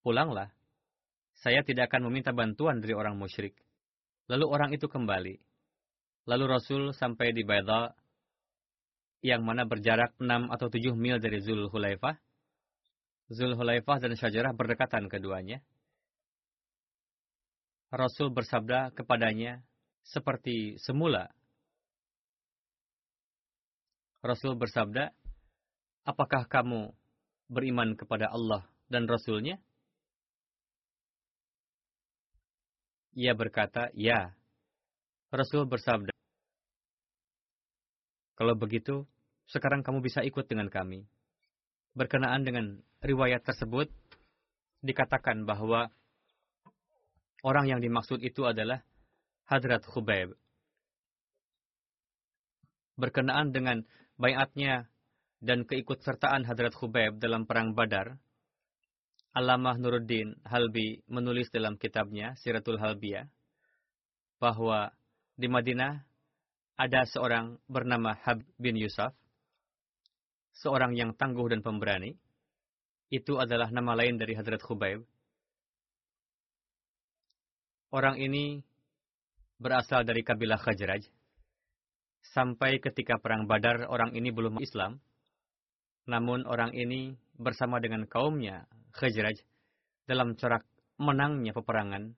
Pulanglah, 0.01 0.49
saya 1.41 1.61
tidak 1.61 1.89
akan 1.93 2.09
meminta 2.09 2.33
bantuan 2.33 2.81
dari 2.81 2.93
orang 2.93 3.17
musyrik. 3.17 3.53
Lalu 4.29 4.45
orang 4.47 4.69
itu 4.73 4.85
kembali. 4.89 5.35
Lalu 6.29 6.45
Rasul 6.45 6.81
sampai 6.93 7.33
di 7.33 7.41
Baida, 7.41 7.93
yang 9.21 9.45
mana 9.45 9.65
berjarak 9.65 10.17
6 10.17 10.49
atau 10.49 10.67
7 10.69 10.97
mil 10.97 11.17
dari 11.21 11.41
Zul 11.41 11.69
Hulaifah. 11.69 12.17
Zul 13.29 13.53
Hulaifah 13.57 13.97
dan 14.01 14.13
Syajarah 14.17 14.53
berdekatan 14.53 15.09
keduanya. 15.09 15.61
Rasul 17.93 18.31
bersabda 18.33 18.93
kepadanya, 18.95 19.61
seperti 20.01 20.81
semula 20.81 21.29
Rasul 24.21 24.53
bersabda, 24.53 25.09
Apakah 26.01 26.49
kamu 26.49 26.93
beriman 27.49 27.93
kepada 27.93 28.29
Allah 28.29 28.65
dan 28.89 29.05
Rasulnya? 29.05 29.57
Ia 33.17 33.33
berkata, 33.33 33.89
Ya. 33.97 34.33
Rasul 35.33 35.65
bersabda, 35.65 36.13
Kalau 38.37 38.57
begitu, 38.57 39.05
sekarang 39.49 39.81
kamu 39.85 40.01
bisa 40.05 40.25
ikut 40.25 40.45
dengan 40.49 40.69
kami. 40.69 41.05
Berkenaan 41.93 42.45
dengan 42.47 42.79
riwayat 43.03 43.43
tersebut, 43.43 43.91
dikatakan 44.81 45.45
bahwa 45.45 45.91
orang 47.45 47.69
yang 47.69 47.79
dimaksud 47.81 48.21
itu 48.21 48.45
adalah 48.47 48.81
Hadrat 49.45 49.85
Khubaib. 49.85 50.33
Berkenaan 52.95 53.51
dengan 53.51 53.83
bayatnya 54.21 54.85
dan 55.41 55.65
keikutsertaan 55.65 56.45
Hadrat 56.45 56.77
Khubaib 56.77 57.17
dalam 57.17 57.49
Perang 57.49 57.73
Badar, 57.73 58.21
Alamah 59.33 59.81
Nuruddin 59.81 60.37
Halbi 60.45 61.01
menulis 61.09 61.49
dalam 61.49 61.81
kitabnya 61.81 62.37
Siratul 62.37 62.77
Halbiyah 62.77 63.25
bahwa 64.37 64.93
di 65.33 65.49
Madinah 65.49 66.05
ada 66.77 67.01
seorang 67.09 67.57
bernama 67.65 68.13
Hab 68.13 68.45
bin 68.61 68.77
Yusuf, 68.77 69.09
seorang 70.61 70.93
yang 70.93 71.17
tangguh 71.17 71.49
dan 71.49 71.65
pemberani. 71.65 72.13
Itu 73.11 73.41
adalah 73.41 73.67
nama 73.73 73.91
lain 73.97 74.15
dari 74.15 74.37
Hadrat 74.37 74.63
Khubaib. 74.63 75.03
Orang 77.91 78.15
ini 78.23 78.63
berasal 79.59 80.07
dari 80.07 80.23
kabilah 80.23 80.55
Khajraj. 80.55 81.20
Sampai 82.21 82.77
ketika 82.77 83.17
perang 83.17 83.49
Badar, 83.49 83.89
orang 83.89 84.13
ini 84.13 84.29
belum 84.29 84.61
Islam. 84.61 85.01
Namun 86.05 86.45
orang 86.45 86.73
ini 86.77 87.17
bersama 87.37 87.81
dengan 87.81 88.05
kaumnya, 88.05 88.69
Khajraj, 88.93 89.41
dalam 90.05 90.37
corak 90.37 90.65
menangnya 91.01 91.53
peperangan, 91.57 92.13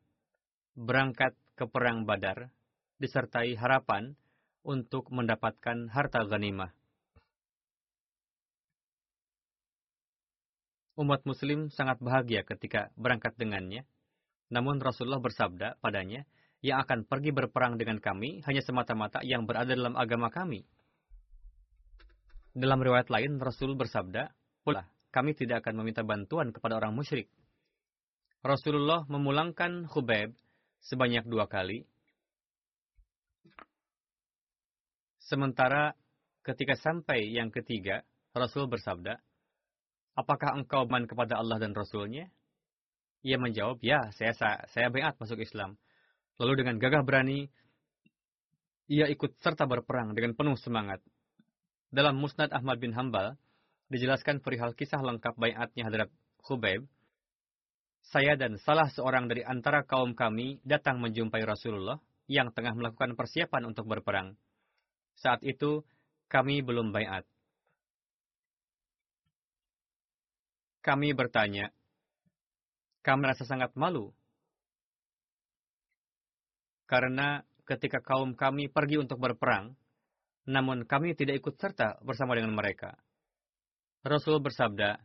berangkat 0.75 1.33
ke 1.55 1.65
perang 1.71 2.03
Badar, 2.03 2.51
disertai 2.99 3.55
harapan 3.55 4.15
untuk 4.63 5.11
mendapatkan 5.11 5.91
harta 5.91 6.23
ghanimah. 6.27 6.71
Umat 10.93 11.25
muslim 11.25 11.73
sangat 11.73 11.97
bahagia 11.99 12.45
ketika 12.45 12.93
berangkat 12.93 13.33
dengannya. 13.35 13.81
Namun 14.53 14.77
Rasulullah 14.77 15.17
bersabda 15.17 15.81
padanya, 15.81 16.21
yang 16.63 16.80
akan 16.80 17.04
pergi 17.04 17.36
berperang 17.36 17.76
dengan 17.76 17.99
kami 17.99 18.39
hanya 18.47 18.63
semata-mata 18.63 19.19
yang 19.19 19.43
berada 19.43 19.76
dalam 19.76 19.99
agama 19.99 20.32
kami. 20.32 20.63
Dalam 22.56 22.80
riwayat 22.80 23.12
lain, 23.12 23.36
Rasul 23.36 23.76
bersabda, 23.76 24.32
Pula, 24.63 24.88
kami 25.12 25.36
tidak 25.36 25.67
akan 25.67 25.84
meminta 25.84 26.08
bantuan 26.08 26.56
kepada 26.56 26.80
orang 26.80 26.95
musyrik. 26.95 27.28
Rasulullah 28.39 29.04
memulangkan 29.12 29.91
Khubaib 29.91 30.32
sebanyak 30.80 31.28
dua 31.28 31.52
kali. 31.52 31.84
Sementara 35.19 35.91
ketika 36.47 36.80
sampai 36.80 37.28
yang 37.28 37.52
ketiga, 37.52 38.08
Rasul 38.32 38.71
bersabda, 38.71 39.19
Apakah 40.13 40.54
engkau 40.54 40.86
man 40.86 41.10
kepada 41.10 41.41
Allah 41.41 41.58
dan 41.58 41.73
Rasulnya? 41.73 42.30
Ia 43.26 43.41
menjawab, 43.41 43.82
ya, 43.82 44.13
saya 44.13 44.38
saya 44.69 44.88
bayat 44.93 45.17
masuk 45.17 45.41
Islam. 45.41 45.73
Lalu 46.43 46.60
dengan 46.60 46.75
gagah 46.75 47.08
berani, 47.08 47.47
ia 48.91 49.08
ikut 49.08 49.39
serta 49.39 49.63
berperang 49.63 50.12
dengan 50.12 50.36
penuh 50.36 50.60
semangat. 50.60 50.99
Dalam 51.88 52.19
Musnad 52.19 52.51
Ahmad 52.51 52.84
bin 52.84 52.91
Hambal, 52.91 53.39
dijelaskan 53.88 54.43
perihal 54.43 54.75
kisah 54.75 54.99
lengkap 54.99 55.39
bayatnya 55.39 55.88
Hadrat 55.88 56.12
Khubaib. 56.43 56.84
Saya 58.03 58.36
dan 58.36 58.60
salah 58.60 58.91
seorang 58.91 59.32
dari 59.32 59.47
antara 59.47 59.88
kaum 59.88 60.12
kami 60.12 60.60
datang 60.67 60.99
menjumpai 60.99 61.47
Rasulullah 61.47 62.03
yang 62.27 62.51
tengah 62.51 62.75
melakukan 62.75 63.15
persiapan 63.15 63.63
untuk 63.63 63.88
berperang. 63.88 64.36
Saat 65.15 65.47
itu, 65.47 65.88
kami 66.27 66.60
belum 66.60 66.91
bayat. 66.91 67.23
Kami 70.84 71.15
bertanya, 71.15 71.71
kami 72.99 73.32
merasa 73.32 73.47
sangat 73.47 73.71
malu 73.79 74.12
karena 76.85 77.41
ketika 77.63 78.03
kaum 78.03 78.35
kami 78.35 78.67
pergi 78.67 78.99
untuk 78.99 79.19
berperang, 79.19 79.75
namun 80.43 80.83
kami 80.83 81.15
tidak 81.15 81.39
ikut 81.39 81.55
serta 81.55 81.99
bersama 82.03 82.35
dengan 82.35 82.51
mereka. 82.51 82.99
Rasul 84.03 84.43
bersabda, 84.43 84.99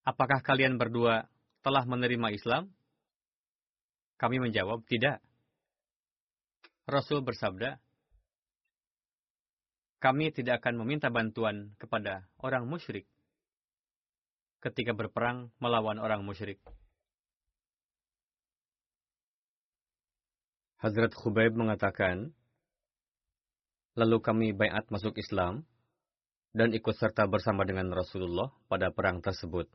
Apakah 0.00 0.40
kalian 0.40 0.80
berdua 0.80 1.28
telah 1.60 1.84
menerima 1.84 2.32
Islam? 2.32 2.72
Kami 4.16 4.40
menjawab, 4.40 4.82
tidak. 4.88 5.20
Rasul 6.88 7.22
bersabda, 7.22 7.78
kami 10.00 10.32
tidak 10.32 10.64
akan 10.64 10.80
meminta 10.80 11.12
bantuan 11.12 11.76
kepada 11.76 12.24
orang 12.40 12.64
musyrik 12.64 13.04
ketika 14.64 14.96
berperang 14.96 15.52
melawan 15.60 16.00
orang 16.00 16.24
musyrik. 16.24 16.60
Hazrat 20.80 21.12
Khubaib 21.12 21.52
mengatakan, 21.60 22.32
Lalu 24.00 24.16
kami 24.24 24.46
bayat 24.56 24.88
masuk 24.88 25.12
Islam 25.20 25.68
dan 26.56 26.72
ikut 26.72 26.96
serta 26.96 27.28
bersama 27.28 27.68
dengan 27.68 27.92
Rasulullah 27.92 28.48
pada 28.64 28.88
perang 28.88 29.20
tersebut. 29.20 29.68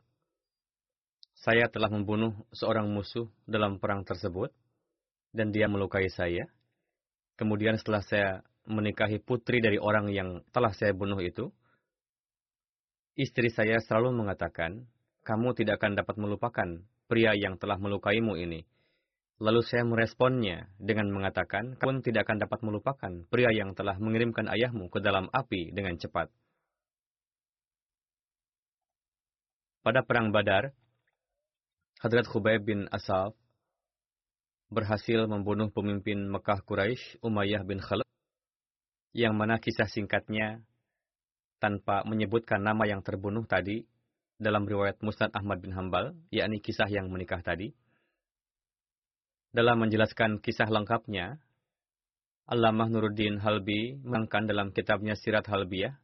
Saya 1.38 1.70
telah 1.70 1.94
membunuh 1.94 2.34
seorang 2.50 2.90
musuh 2.90 3.30
dalam 3.46 3.78
perang 3.78 4.02
tersebut 4.02 4.50
dan 5.30 5.54
dia 5.54 5.70
melukai 5.70 6.10
saya. 6.10 6.50
Kemudian 7.38 7.78
setelah 7.78 8.02
saya 8.02 8.42
menikahi 8.66 9.22
putri 9.22 9.62
dari 9.62 9.78
orang 9.78 10.10
yang 10.10 10.42
telah 10.50 10.74
saya 10.74 10.90
bunuh 10.90 11.22
itu, 11.22 11.54
istri 13.14 13.46
saya 13.54 13.78
selalu 13.78 14.26
mengatakan, 14.26 14.90
kamu 15.22 15.54
tidak 15.54 15.78
akan 15.78 16.02
dapat 16.02 16.18
melupakan 16.18 16.68
pria 17.06 17.30
yang 17.38 17.54
telah 17.62 17.78
melukaimu 17.78 18.34
ini 18.42 18.66
Lalu 19.36 19.60
saya 19.68 19.84
meresponnya 19.84 20.72
dengan 20.80 21.12
mengatakan, 21.12 21.76
pun 21.76 22.00
tidak 22.00 22.24
akan 22.24 22.40
dapat 22.40 22.60
melupakan 22.64 23.12
pria 23.28 23.52
yang 23.52 23.76
telah 23.76 24.00
mengirimkan 24.00 24.48
ayahmu 24.48 24.88
ke 24.88 24.96
dalam 25.04 25.28
api 25.28 25.76
dengan 25.76 26.00
cepat. 26.00 26.32
Pada 29.84 30.00
Perang 30.02 30.32
Badar, 30.32 30.72
Hadrat 32.00 32.26
Khubayb 32.26 32.64
bin 32.64 32.88
Asaf 32.88 33.36
berhasil 34.72 35.28
membunuh 35.28 35.68
pemimpin 35.70 36.26
Mekah 36.26 36.64
Quraisy 36.64 37.20
Umayyah 37.22 37.62
bin 37.62 37.78
Khalid, 37.78 38.08
yang 39.12 39.36
mana 39.36 39.60
kisah 39.60 39.86
singkatnya 39.86 40.64
tanpa 41.60 42.02
menyebutkan 42.08 42.64
nama 42.64 42.88
yang 42.88 43.04
terbunuh 43.04 43.44
tadi 43.44 43.84
dalam 44.40 44.64
riwayat 44.64 45.00
Musnad 45.04 45.32
Ahmad 45.32 45.60
bin 45.60 45.76
Hambal, 45.76 46.16
yakni 46.32 46.60
kisah 46.60 46.88
yang 46.88 47.08
menikah 47.12 47.40
tadi, 47.40 47.72
dalam 49.54 49.82
menjelaskan 49.82 50.42
kisah 50.42 50.70
lengkapnya, 50.70 51.38
Allamah 52.46 52.86
Nuruddin 52.86 53.42
Halbi 53.42 53.98
mengangkat 54.06 54.46
dalam 54.46 54.70
kitabnya 54.70 55.18
Sirat 55.18 55.50
Halbiyah 55.50 55.98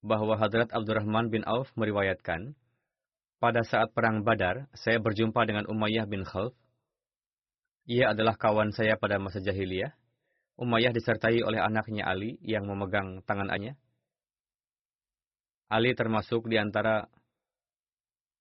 bahwa 0.00 0.40
Hadrat 0.40 0.72
Abdurrahman 0.72 1.28
bin 1.28 1.44
Auf 1.44 1.68
meriwayatkan, 1.76 2.56
pada 3.38 3.62
saat 3.62 3.94
perang 3.94 4.26
Badar, 4.26 4.66
saya 4.74 4.98
berjumpa 4.98 5.46
dengan 5.46 5.68
Umayyah 5.70 6.10
bin 6.10 6.26
Khalf. 6.26 6.56
Ia 7.86 8.10
adalah 8.10 8.34
kawan 8.34 8.74
saya 8.74 8.98
pada 8.98 9.22
masa 9.22 9.38
jahiliyah. 9.38 9.94
Umayyah 10.58 10.90
disertai 10.90 11.38
oleh 11.46 11.62
anaknya 11.62 12.02
Ali 12.10 12.34
yang 12.42 12.66
memegang 12.66 13.22
tangan 13.22 13.46
tangannya. 13.46 13.78
Ali 15.70 15.94
termasuk 15.94 16.50
di 16.50 16.58
antara 16.58 17.06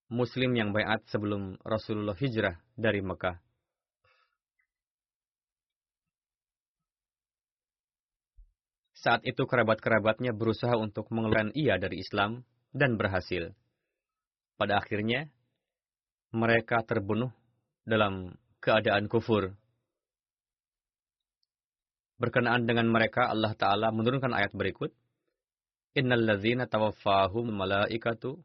Muslim 0.09 0.55
yang 0.57 0.73
bayat 0.73 1.05
sebelum 1.11 1.59
Rasulullah 1.61 2.15
hijrah 2.17 2.57
dari 2.73 3.05
Mekah. 3.05 3.46
Saat 8.97 9.21
itu 9.29 9.45
kerabat-kerabatnya 9.45 10.33
berusaha 10.33 10.73
untuk 10.73 11.13
mengeluarkan 11.13 11.53
ia 11.53 11.77
dari 11.77 12.01
Islam 12.01 12.41
dan 12.73 12.97
berhasil. 12.97 13.53
Pada 14.57 14.81
akhirnya, 14.81 15.29
mereka 16.33 16.81
terbunuh 16.81 17.29
dalam 17.85 18.33
keadaan 18.57 19.05
kufur. 19.05 19.53
Berkenaan 22.17 22.65
dengan 22.65 22.89
mereka, 22.89 23.29
Allah 23.29 23.53
Ta'ala 23.53 23.93
menurunkan 23.93 24.33
ayat 24.33 24.57
berikut. 24.57 24.89
Innal 25.93 26.25
ladzina 26.25 26.65
tawaffahum 26.65 27.53
malaikatu 27.53 28.41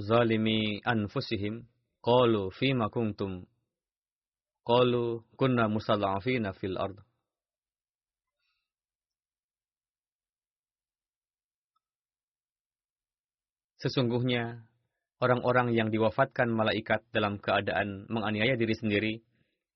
zalimi 0.00 0.80
anfusihim 0.80 1.68
qalu 2.00 2.48
fima 2.56 2.88
kuntum 2.88 3.44
Qalu 4.68 5.24
kunna 5.40 5.64
musallafina 5.72 6.52
fil 6.52 6.76
ard. 6.76 7.00
Sesungguhnya, 13.80 14.68
orang-orang 15.24 15.72
yang 15.72 15.88
diwafatkan 15.88 16.52
malaikat 16.52 17.00
dalam 17.16 17.40
keadaan 17.40 18.04
menganiaya 18.12 18.60
diri 18.60 18.74
sendiri, 18.76 19.12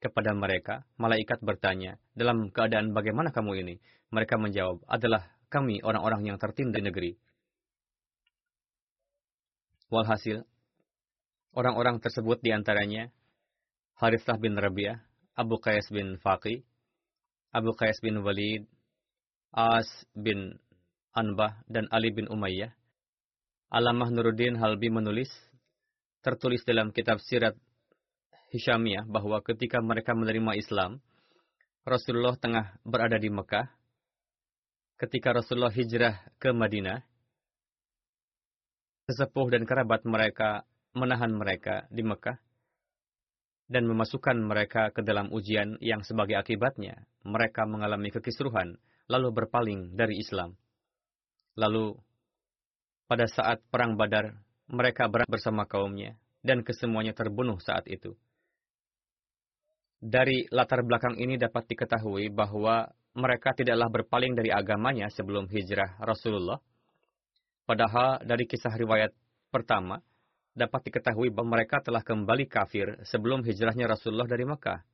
kepada 0.02 0.34
mereka, 0.34 0.82
malaikat 0.98 1.38
bertanya, 1.40 1.96
dalam 2.18 2.50
keadaan 2.50 2.90
bagaimana 2.90 3.30
kamu 3.30 3.62
ini? 3.62 3.74
Mereka 4.10 4.34
menjawab, 4.36 4.82
adalah 4.90 5.30
kami 5.48 5.78
orang-orang 5.80 6.26
yang 6.26 6.36
tertindas 6.42 6.82
di 6.82 6.82
negeri. 6.84 7.10
Walhasil, 9.88 10.42
orang-orang 11.54 12.02
tersebut 12.02 12.42
di 12.42 12.50
antaranya 12.50 13.08
Harithah 14.02 14.34
bin 14.34 14.58
Rabi'ah, 14.58 14.98
Abu 15.38 15.62
Qais 15.62 15.86
bin 15.94 16.18
Faqi, 16.18 16.66
Abu 17.54 17.70
Qais 17.78 17.94
bin 18.02 18.18
Walid, 18.18 18.66
As 19.54 19.86
bin 20.10 20.58
Anbah, 21.14 21.62
dan 21.70 21.86
Ali 21.94 22.10
bin 22.10 22.26
Umayyah. 22.26 22.74
Alamah 23.70 24.10
Nuruddin 24.10 24.58
Halbi 24.58 24.90
menulis, 24.90 25.30
tertulis 26.18 26.66
dalam 26.66 26.90
kitab 26.90 27.22
sirat 27.22 27.54
Hishamiyah 28.50 29.06
bahwa 29.06 29.38
ketika 29.38 29.78
mereka 29.78 30.18
menerima 30.18 30.58
Islam, 30.58 30.98
Rasulullah 31.86 32.34
tengah 32.34 32.74
berada 32.82 33.22
di 33.22 33.30
Mekah. 33.30 33.70
Ketika 34.98 35.30
Rasulullah 35.30 35.70
hijrah 35.70 36.26
ke 36.42 36.50
Madinah, 36.50 37.06
sesepuh 39.06 39.46
dan 39.46 39.62
kerabat 39.62 40.02
mereka 40.02 40.66
menahan 40.90 41.30
mereka 41.30 41.86
di 41.86 42.02
Mekah 42.02 42.50
dan 43.70 43.86
memasukkan 43.86 44.36
mereka 44.38 44.90
ke 44.90 45.00
dalam 45.04 45.30
ujian 45.30 45.78
yang 45.78 46.02
sebagai 46.02 46.36
akibatnya 46.38 47.06
mereka 47.22 47.64
mengalami 47.64 48.10
kekisruhan 48.10 48.76
lalu 49.10 49.28
berpaling 49.34 49.94
dari 49.94 50.18
Islam. 50.18 50.54
Lalu 51.58 51.96
pada 53.06 53.28
saat 53.28 53.60
perang 53.68 53.94
Badar 53.98 54.32
mereka 54.72 55.04
berat 55.10 55.28
bersama 55.28 55.68
kaumnya 55.68 56.16
dan 56.40 56.64
kesemuanya 56.64 57.12
terbunuh 57.12 57.60
saat 57.60 57.84
itu. 57.86 58.16
Dari 60.02 60.50
latar 60.50 60.82
belakang 60.82 61.14
ini 61.14 61.38
dapat 61.38 61.70
diketahui 61.70 62.32
bahwa 62.34 62.90
mereka 63.14 63.54
tidaklah 63.54 63.86
berpaling 63.92 64.34
dari 64.34 64.50
agamanya 64.50 65.06
sebelum 65.12 65.46
hijrah 65.46 66.00
Rasulullah. 66.02 66.58
Padahal 67.62 68.18
dari 68.26 68.48
kisah 68.48 68.74
riwayat 68.74 69.14
pertama, 69.54 70.02
dapat 70.52 70.88
diketahui 70.88 71.32
bahwa 71.32 71.58
mereka 71.58 71.80
telah 71.80 72.04
kembali 72.04 72.44
kafir 72.48 73.00
sebelum 73.08 73.40
hijrahnya 73.44 73.88
Rasulullah 73.88 74.28
dari 74.28 74.44
Mekah. 74.44 74.84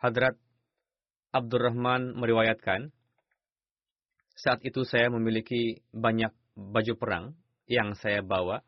Hadrat 0.00 0.36
Abdurrahman 1.32 2.16
meriwayatkan, 2.16 2.92
saat 4.36 4.60
itu 4.64 4.84
saya 4.84 5.08
memiliki 5.08 5.80
banyak 5.92 6.32
baju 6.56 6.94
perang 6.96 7.24
yang 7.68 7.96
saya 7.96 8.20
bawa. 8.20 8.64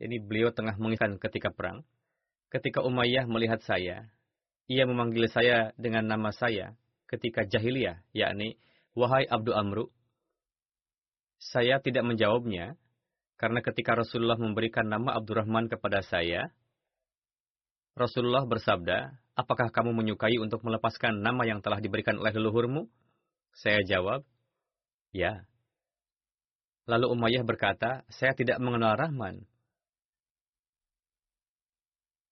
Ini 0.00 0.20
beliau 0.20 0.52
tengah 0.52 0.76
mengisahkan 0.76 1.20
ketika 1.20 1.52
perang. 1.52 1.84
Ketika 2.52 2.84
Umayyah 2.84 3.24
melihat 3.28 3.64
saya, 3.64 4.12
ia 4.68 4.84
memanggil 4.84 5.28
saya 5.28 5.72
dengan 5.80 6.04
nama 6.08 6.32
saya 6.32 6.76
ketika 7.08 7.44
jahiliyah, 7.44 8.00
yakni, 8.16 8.56
Wahai 8.96 9.28
Abdu 9.28 9.52
Amru. 9.52 9.88
Saya 11.40 11.80
tidak 11.80 12.04
menjawabnya, 12.04 12.76
karena 13.42 13.58
ketika 13.58 13.98
Rasulullah 13.98 14.38
memberikan 14.38 14.86
nama 14.86 15.18
Abdurrahman 15.18 15.66
kepada 15.66 15.98
saya, 16.06 16.54
Rasulullah 17.98 18.46
bersabda, 18.46 19.18
apakah 19.34 19.74
kamu 19.74 19.90
menyukai 19.90 20.38
untuk 20.38 20.62
melepaskan 20.62 21.18
nama 21.18 21.42
yang 21.42 21.58
telah 21.58 21.82
diberikan 21.82 22.22
oleh 22.22 22.30
leluhurmu? 22.30 22.86
Saya 23.58 23.82
jawab, 23.82 24.22
ya. 25.10 25.42
Lalu 26.86 27.10
Umayyah 27.10 27.42
berkata, 27.42 28.06
saya 28.14 28.30
tidak 28.38 28.62
mengenal 28.62 28.94
Rahman 28.94 29.42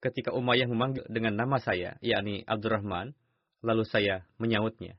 ketika 0.00 0.32
Umayyah 0.32 0.70
memanggil 0.70 1.04
dengan 1.10 1.36
nama 1.36 1.60
saya, 1.60 2.00
yakni 2.00 2.46
Abdurrahman, 2.48 3.12
lalu 3.60 3.84
saya 3.84 4.24
menyautnya. 4.40 4.96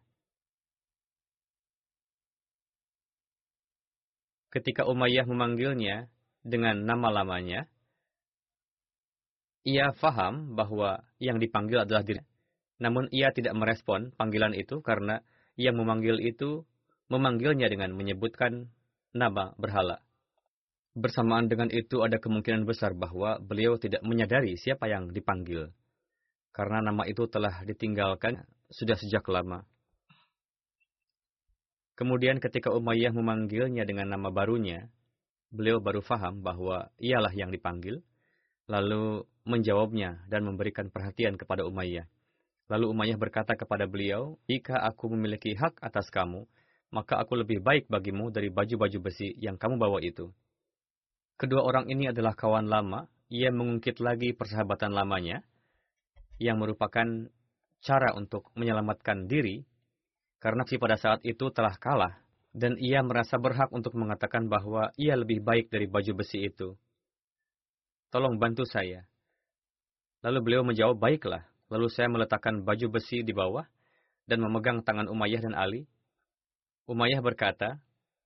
Ketika 4.52 4.84
Umayyah 4.84 5.24
memanggilnya 5.24 6.12
dengan 6.44 6.84
nama 6.84 7.08
lamanya, 7.08 7.72
ia 9.64 9.96
faham 9.96 10.60
bahwa 10.60 11.08
yang 11.24 11.40
dipanggil 11.40 11.88
adalah 11.88 12.04
diri. 12.04 12.20
Namun 12.82 13.08
ia 13.14 13.32
tidak 13.32 13.56
merespon 13.56 14.12
panggilan 14.18 14.58
itu 14.58 14.84
karena 14.84 15.22
yang 15.56 15.78
memanggil 15.78 16.18
itu 16.20 16.66
memanggilnya 17.08 17.72
dengan 17.72 17.94
menyebutkan 17.96 18.74
nama 19.16 19.56
berhala. 19.56 20.04
Bersamaan 20.92 21.48
dengan 21.48 21.72
itu 21.72 22.04
ada 22.04 22.20
kemungkinan 22.20 22.68
besar 22.68 22.92
bahwa 22.92 23.40
beliau 23.40 23.80
tidak 23.80 24.04
menyadari 24.04 24.60
siapa 24.60 24.92
yang 24.92 25.16
dipanggil. 25.16 25.72
Karena 26.52 26.84
nama 26.84 27.08
itu 27.08 27.24
telah 27.32 27.64
ditinggalkan 27.64 28.44
sudah 28.68 29.00
sejak 29.00 29.24
lama. 29.32 29.64
Kemudian 32.02 32.42
ketika 32.42 32.74
Umayyah 32.74 33.14
memanggilnya 33.14 33.86
dengan 33.86 34.10
nama 34.10 34.34
barunya, 34.34 34.90
beliau 35.54 35.78
baru 35.78 36.02
faham 36.02 36.42
bahwa 36.42 36.90
ialah 36.98 37.30
yang 37.30 37.54
dipanggil, 37.54 38.02
lalu 38.66 39.22
menjawabnya 39.46 40.26
dan 40.26 40.50
memberikan 40.50 40.90
perhatian 40.90 41.38
kepada 41.38 41.62
Umayyah. 41.62 42.10
Lalu 42.74 42.90
Umayyah 42.90 43.22
berkata 43.22 43.54
kepada 43.54 43.86
beliau, 43.86 44.42
Jika 44.50 44.82
aku 44.82 45.14
memiliki 45.14 45.54
hak 45.54 45.78
atas 45.78 46.10
kamu, 46.10 46.50
maka 46.90 47.22
aku 47.22 47.38
lebih 47.38 47.62
baik 47.62 47.86
bagimu 47.86 48.34
dari 48.34 48.50
baju-baju 48.50 48.98
besi 48.98 49.38
yang 49.38 49.62
kamu 49.62 49.78
bawa 49.78 50.02
itu. 50.02 50.34
Kedua 51.38 51.62
orang 51.62 51.86
ini 51.86 52.10
adalah 52.10 52.34
kawan 52.34 52.66
lama. 52.66 53.06
Ia 53.30 53.54
mengungkit 53.54 54.02
lagi 54.02 54.34
persahabatan 54.34 54.90
lamanya, 54.90 55.46
yang 56.42 56.58
merupakan 56.58 57.30
cara 57.86 58.10
untuk 58.18 58.50
menyelamatkan 58.58 59.30
diri, 59.30 59.70
karena 60.42 60.66
si 60.66 60.82
pada 60.82 60.98
saat 60.98 61.22
itu 61.22 61.54
telah 61.54 61.78
kalah, 61.78 62.18
dan 62.52 62.74
ia 62.82 63.06
merasa 63.06 63.38
berhak 63.38 63.70
untuk 63.70 63.94
mengatakan 63.94 64.50
bahwa 64.50 64.90
ia 64.98 65.14
lebih 65.14 65.40
baik 65.46 65.70
dari 65.70 65.86
baju 65.86 66.26
besi 66.26 66.50
itu. 66.50 66.74
Tolong 68.10 68.42
bantu 68.42 68.66
saya. 68.66 69.06
Lalu 70.26 70.40
beliau 70.42 70.66
menjawab, 70.66 70.98
baiklah. 70.98 71.46
Lalu 71.72 71.88
saya 71.88 72.12
meletakkan 72.12 72.66
baju 72.66 73.00
besi 73.00 73.24
di 73.24 73.32
bawah, 73.32 73.64
dan 74.26 74.42
memegang 74.42 74.82
tangan 74.84 75.08
Umayyah 75.08 75.46
dan 75.46 75.56
Ali. 75.56 75.88
Umayyah 76.90 77.22
berkata, 77.24 77.80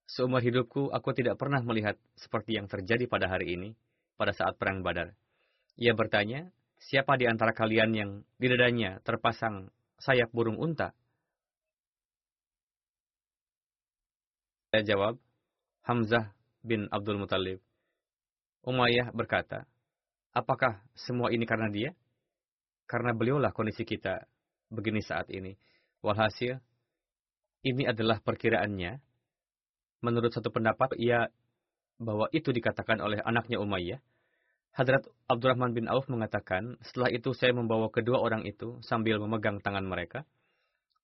Seumur 0.06 0.40
hidupku, 0.40 0.94
aku 0.94 1.18
tidak 1.18 1.36
pernah 1.42 1.66
melihat 1.66 1.98
seperti 2.14 2.62
yang 2.62 2.70
terjadi 2.70 3.10
pada 3.10 3.26
hari 3.26 3.58
ini, 3.58 3.70
pada 4.16 4.32
saat 4.32 4.54
Perang 4.56 4.86
Badar. 4.86 5.18
Ia 5.82 5.98
bertanya, 5.98 6.48
siapa 6.78 7.18
di 7.18 7.26
antara 7.26 7.52
kalian 7.58 7.92
yang 7.92 8.12
di 8.38 8.46
dadanya 8.46 9.02
terpasang 9.02 9.74
sayap 9.98 10.30
burung 10.30 10.62
unta? 10.62 10.94
Jawab, 14.82 15.22
Hamzah 15.86 16.34
bin 16.66 16.90
Abdul 16.90 17.22
Muthalib. 17.22 17.62
Umayyah 18.66 19.14
berkata, 19.14 19.70
apakah 20.34 20.82
semua 20.98 21.30
ini 21.30 21.46
karena 21.46 21.70
dia? 21.70 21.94
Karena 22.90 23.14
beliaulah 23.14 23.54
kondisi 23.54 23.86
kita 23.86 24.26
begini 24.74 25.06
saat 25.06 25.30
ini. 25.30 25.54
Walhasil, 26.02 26.58
ini 27.62 27.86
adalah 27.86 28.18
perkiraannya 28.22 28.98
menurut 30.02 30.34
satu 30.34 30.50
pendapat 30.54 30.98
ia 31.02 31.30
bahwa 31.98 32.30
itu 32.30 32.52
dikatakan 32.54 33.02
oleh 33.02 33.22
anaknya 33.24 33.58
Umayyah. 33.58 34.02
Hadrat 34.76 35.08
Abdurrahman 35.32 35.72
bin 35.72 35.88
Auf 35.88 36.12
mengatakan, 36.12 36.76
setelah 36.84 37.08
itu 37.08 37.32
saya 37.32 37.56
membawa 37.56 37.88
kedua 37.88 38.20
orang 38.20 38.44
itu 38.44 38.76
sambil 38.84 39.24
memegang 39.24 39.64
tangan 39.64 39.88
mereka. 39.88 40.28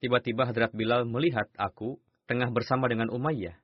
Tiba-tiba 0.03 0.49
Hadrat 0.49 0.75
Bilal 0.75 1.07
melihat 1.07 1.47
aku 1.55 1.95
tengah 2.27 2.51
bersama 2.51 2.91
dengan 2.91 3.07
Umayyah. 3.13 3.55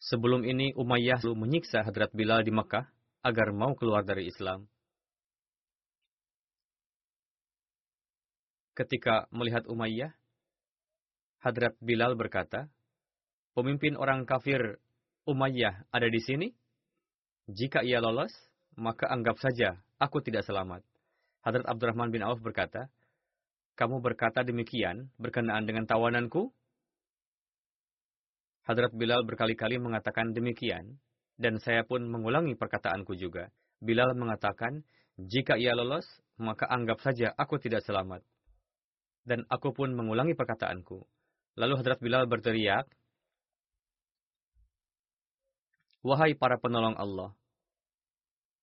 Sebelum 0.00 0.48
ini 0.48 0.72
Umayyah 0.72 1.20
lalu 1.20 1.44
menyiksa 1.44 1.84
Hadrat 1.84 2.08
Bilal 2.16 2.40
di 2.40 2.48
Mekah 2.48 2.88
agar 3.20 3.52
mau 3.52 3.76
keluar 3.76 4.00
dari 4.00 4.32
Islam. 4.32 4.64
Ketika 8.72 9.28
melihat 9.28 9.68
Umayyah, 9.68 10.16
Hadrat 11.44 11.76
Bilal 11.84 12.16
berkata, 12.16 12.72
pemimpin 13.52 13.92
orang 14.00 14.24
kafir 14.24 14.80
Umayyah 15.28 15.84
ada 15.92 16.08
di 16.08 16.20
sini? 16.24 16.48
Jika 17.52 17.84
ia 17.84 18.00
lolos, 18.00 18.32
maka 18.80 19.04
anggap 19.12 19.36
saja 19.36 19.76
aku 20.00 20.24
tidak 20.24 20.48
selamat. 20.48 20.80
Hadrat 21.44 21.68
Abdurrahman 21.68 22.08
bin 22.08 22.24
Auf 22.24 22.40
berkata, 22.40 22.88
Kamu 23.76 24.00
berkata 24.00 24.40
demikian 24.48 25.12
berkenaan 25.20 25.68
dengan 25.68 25.84
tawananku? 25.84 26.48
Hadrat 28.68 28.92
Bilal 28.92 29.24
berkali-kali 29.24 29.80
mengatakan 29.80 30.36
demikian, 30.36 31.00
dan 31.40 31.56
saya 31.60 31.84
pun 31.84 32.04
mengulangi 32.04 32.56
perkataanku 32.56 33.16
juga. 33.16 33.48
Bilal 33.80 34.12
mengatakan, 34.12 34.84
jika 35.16 35.56
ia 35.56 35.72
lolos, 35.72 36.04
maka 36.36 36.68
anggap 36.68 37.00
saja 37.00 37.32
aku 37.36 37.56
tidak 37.56 37.80
selamat. 37.84 38.20
Dan 39.24 39.48
aku 39.48 39.72
pun 39.72 39.92
mengulangi 39.92 40.36
perkataanku. 40.36 41.00
Lalu 41.56 41.74
Hadrat 41.80 42.00
Bilal 42.00 42.24
berteriak, 42.28 42.88
Wahai 46.00 46.32
para 46.32 46.56
penolong 46.56 46.96
Allah, 46.96 47.36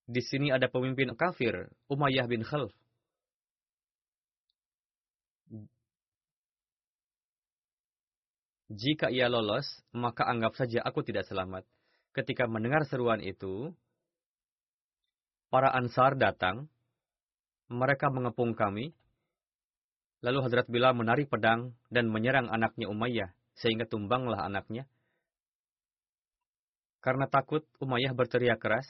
di 0.08 0.24
sini 0.24 0.56
ada 0.56 0.72
pemimpin 0.72 1.12
kafir, 1.20 1.68
Umayyah 1.92 2.32
bin 2.32 2.40
Khalf. 2.40 2.72
Jika 8.68 9.08
ia 9.08 9.32
lolos, 9.32 9.64
maka 9.96 10.28
anggap 10.28 10.60
saja 10.60 10.84
aku 10.84 11.00
tidak 11.00 11.24
selamat. 11.24 11.64
Ketika 12.12 12.52
mendengar 12.52 12.84
seruan 12.84 13.24
itu, 13.24 13.72
para 15.48 15.72
ansar 15.72 16.20
datang, 16.20 16.68
mereka 17.72 18.12
mengepung 18.12 18.52
kami, 18.52 18.92
lalu 20.20 20.40
Hadrat 20.44 20.68
Bilal 20.68 20.92
menarik 21.00 21.32
pedang 21.32 21.80
dan 21.88 22.12
menyerang 22.12 22.52
anaknya 22.52 22.92
Umayyah, 22.92 23.32
sehingga 23.56 23.88
tumbanglah 23.88 24.44
anaknya. 24.44 24.84
Karena 27.00 27.24
takut, 27.32 27.64
Umayyah 27.80 28.12
berteriak 28.12 28.60
keras, 28.60 28.88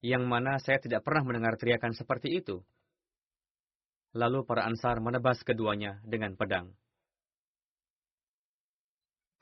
Yang 0.00 0.24
mana 0.24 0.56
saya 0.64 0.80
tidak 0.80 1.04
pernah 1.04 1.20
mendengar 1.20 1.60
teriakan 1.60 1.92
seperti 1.92 2.40
itu. 2.40 2.64
Lalu 4.16 4.48
para 4.48 4.64
ansar 4.64 4.96
menebas 4.96 5.44
keduanya 5.44 6.00
dengan 6.08 6.40
pedang. 6.40 6.72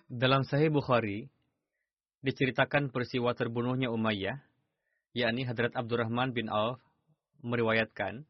Dalam 0.09 0.41
Sahih 0.41 0.73
Bukhari, 0.73 1.29
diceritakan 2.25 2.89
peristiwa 2.89 3.37
terbunuhnya 3.37 3.93
Umayyah, 3.93 4.41
yakni 5.13 5.45
Hadrat 5.45 5.77
Abdurrahman 5.77 6.33
bin 6.33 6.49
Auf, 6.49 6.81
meriwayatkan, 7.45 8.25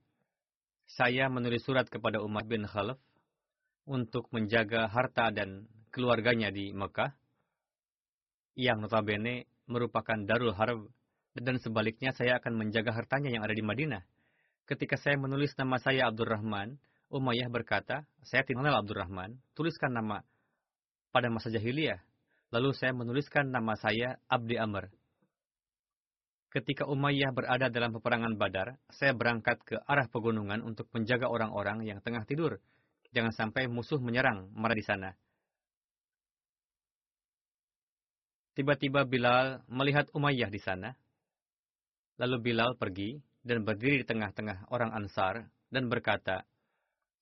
saya 0.91 1.31
menulis 1.31 1.63
surat 1.63 1.87
kepada 1.87 2.19
Umar 2.19 2.51
bin 2.51 2.67
Khalaf 2.67 2.99
untuk 3.87 4.27
menjaga 4.35 4.91
harta 4.91 5.31
dan 5.31 5.71
keluarganya 5.95 6.51
di 6.51 6.75
Mekah, 6.75 7.15
yang 8.59 8.83
notabene 8.83 9.47
merupakan 9.71 10.19
Darul 10.27 10.59
Harb, 10.59 10.91
dan 11.39 11.63
sebaliknya 11.63 12.11
saya 12.11 12.43
akan 12.43 12.59
menjaga 12.59 12.91
hartanya 12.91 13.31
yang 13.31 13.47
ada 13.47 13.55
di 13.55 13.63
Madinah. 13.63 14.03
Ketika 14.67 14.99
saya 14.99 15.15
menulis 15.15 15.55
nama 15.55 15.79
saya 15.79 16.11
Abdurrahman, 16.11 16.75
Umayyah 17.07 17.47
berkata, 17.47 18.03
saya 18.27 18.43
tidak 18.43 18.67
mengenal 18.67 18.83
Abdurrahman, 18.83 19.39
tuliskan 19.55 19.95
nama 19.95 20.27
pada 21.13 21.29
masa 21.33 21.49
jahiliyah. 21.49 22.01
Lalu 22.49 22.73
saya 22.73 22.97
menuliskan 22.97 23.53
nama 23.53 23.77
saya 23.77 24.17
Abdi 24.29 24.57
Amr. 24.57 24.89
Ketika 26.49 26.89
Umayyah 26.89 27.29
berada 27.37 27.69
dalam 27.69 27.93
peperangan 27.93 28.33
Badar, 28.41 28.81
saya 28.89 29.13
berangkat 29.13 29.61
ke 29.69 29.77
arah 29.85 30.09
pegunungan 30.09 30.65
untuk 30.65 30.89
menjaga 30.97 31.29
orang-orang 31.29 31.85
yang 31.85 32.01
tengah 32.01 32.25
tidur. 32.25 32.57
Jangan 33.13 33.37
sampai 33.37 33.69
musuh 33.69 34.01
menyerang 34.01 34.49
mereka 34.57 34.81
di 34.81 34.85
sana. 34.85 35.11
Tiba-tiba 38.57 39.05
Bilal 39.05 39.63
melihat 39.69 40.09
Umayyah 40.17 40.49
di 40.49 40.59
sana. 40.59 40.97
Lalu 42.17 42.51
Bilal 42.51 42.75
pergi 42.75 43.21
dan 43.45 43.63
berdiri 43.63 44.03
di 44.03 44.07
tengah-tengah 44.09 44.73
orang 44.73 44.91
Ansar 44.97 45.47
dan 45.69 45.87
berkata, 45.93 46.43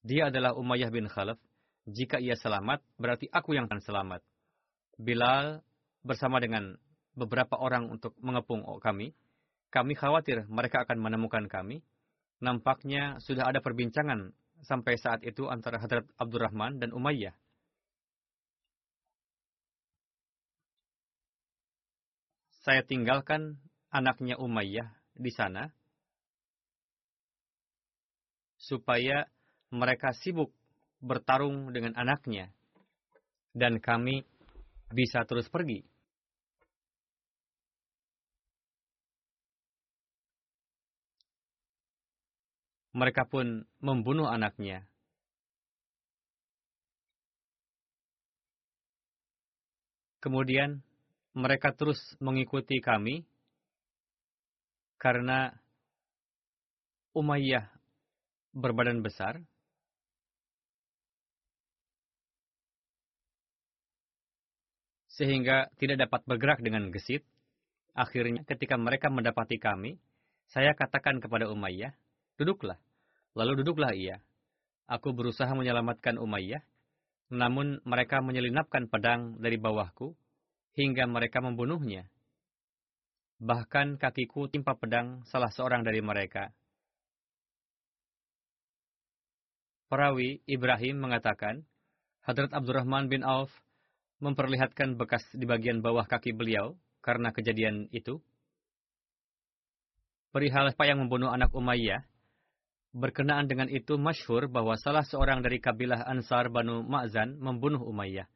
Dia 0.06 0.30
adalah 0.30 0.54
Umayyah 0.54 0.88
bin 0.88 1.10
Khalaf 1.10 1.36
jika 1.86 2.18
ia 2.18 2.34
selamat, 2.34 2.82
berarti 2.98 3.30
aku 3.30 3.54
yang 3.54 3.70
akan 3.70 3.78
selamat. 3.78 4.20
Bilal 4.98 5.62
bersama 6.02 6.42
dengan 6.42 6.74
beberapa 7.14 7.54
orang 7.54 7.86
untuk 7.86 8.18
mengepung 8.18 8.66
kami. 8.82 9.14
Kami 9.70 9.92
khawatir 9.94 10.50
mereka 10.50 10.82
akan 10.82 10.98
menemukan 10.98 11.46
kami. 11.46 11.86
Nampaknya 12.42 13.22
sudah 13.22 13.46
ada 13.46 13.62
perbincangan 13.62 14.34
sampai 14.66 14.98
saat 14.98 15.22
itu 15.22 15.46
antara 15.46 15.78
Hadrat 15.78 16.04
Abdurrahman 16.18 16.82
dan 16.82 16.90
Umayyah. 16.90 17.38
Saya 22.66 22.82
tinggalkan 22.82 23.62
anaknya 23.94 24.34
Umayyah 24.42 24.90
di 25.14 25.30
sana 25.30 25.70
supaya 28.58 29.30
mereka 29.70 30.10
sibuk 30.18 30.50
bertarung 31.06 31.70
dengan 31.70 31.94
anaknya, 31.94 32.50
dan 33.54 33.78
kami 33.78 34.26
bisa 34.90 35.22
terus 35.22 35.46
pergi. 35.46 35.86
Mereka 42.96 43.28
pun 43.28 43.60
membunuh 43.84 44.26
anaknya. 44.26 44.88
Kemudian 50.18 50.80
mereka 51.36 51.76
terus 51.76 52.00
mengikuti 52.18 52.80
kami 52.80 53.22
karena 54.96 55.52
Umayyah 57.12 57.68
berbadan 58.56 59.04
besar 59.04 59.44
sehingga 65.16 65.72
tidak 65.80 66.06
dapat 66.06 66.20
bergerak 66.28 66.60
dengan 66.60 66.92
gesit. 66.92 67.24
Akhirnya 67.96 68.44
ketika 68.44 68.76
mereka 68.76 69.08
mendapati 69.08 69.56
kami, 69.56 69.96
saya 70.52 70.76
katakan 70.76 71.24
kepada 71.24 71.48
Umayyah, 71.48 71.96
duduklah. 72.36 72.76
Lalu 73.32 73.64
duduklah 73.64 73.96
ia. 73.96 74.20
Aku 74.84 75.16
berusaha 75.16 75.48
menyelamatkan 75.56 76.20
Umayyah, 76.20 76.60
namun 77.32 77.80
mereka 77.88 78.20
menyelinapkan 78.20 78.92
pedang 78.92 79.40
dari 79.40 79.56
bawahku, 79.56 80.12
hingga 80.76 81.08
mereka 81.08 81.40
membunuhnya. 81.40 82.12
Bahkan 83.40 83.96
kakiku 83.96 84.52
timpa 84.52 84.76
pedang 84.76 85.24
salah 85.24 85.48
seorang 85.48 85.80
dari 85.80 86.04
mereka. 86.04 86.52
Perawi 89.88 90.44
Ibrahim 90.44 91.00
mengatakan, 91.00 91.64
Hadrat 92.20 92.52
Abdurrahman 92.52 93.08
bin 93.08 93.24
Auf 93.24 93.48
memperlihatkan 94.20 94.96
bekas 94.96 95.24
di 95.36 95.44
bagian 95.44 95.84
bawah 95.84 96.08
kaki 96.08 96.32
beliau 96.32 96.76
karena 97.04 97.30
kejadian 97.30 97.86
itu. 97.92 98.18
Perihal 100.32 100.68
apa 100.72 100.84
yang 100.84 101.00
membunuh 101.00 101.32
anak 101.32 101.52
Umayyah, 101.56 102.04
berkenaan 102.96 103.48
dengan 103.48 103.68
itu 103.68 103.96
masyhur 103.96 104.48
bahwa 104.48 104.76
salah 104.80 105.04
seorang 105.04 105.40
dari 105.44 105.60
kabilah 105.60 106.04
Ansar 106.08 106.48
Banu 106.48 106.84
Ma'zan 106.84 107.36
membunuh 107.40 107.80
Umayyah. 107.84 108.28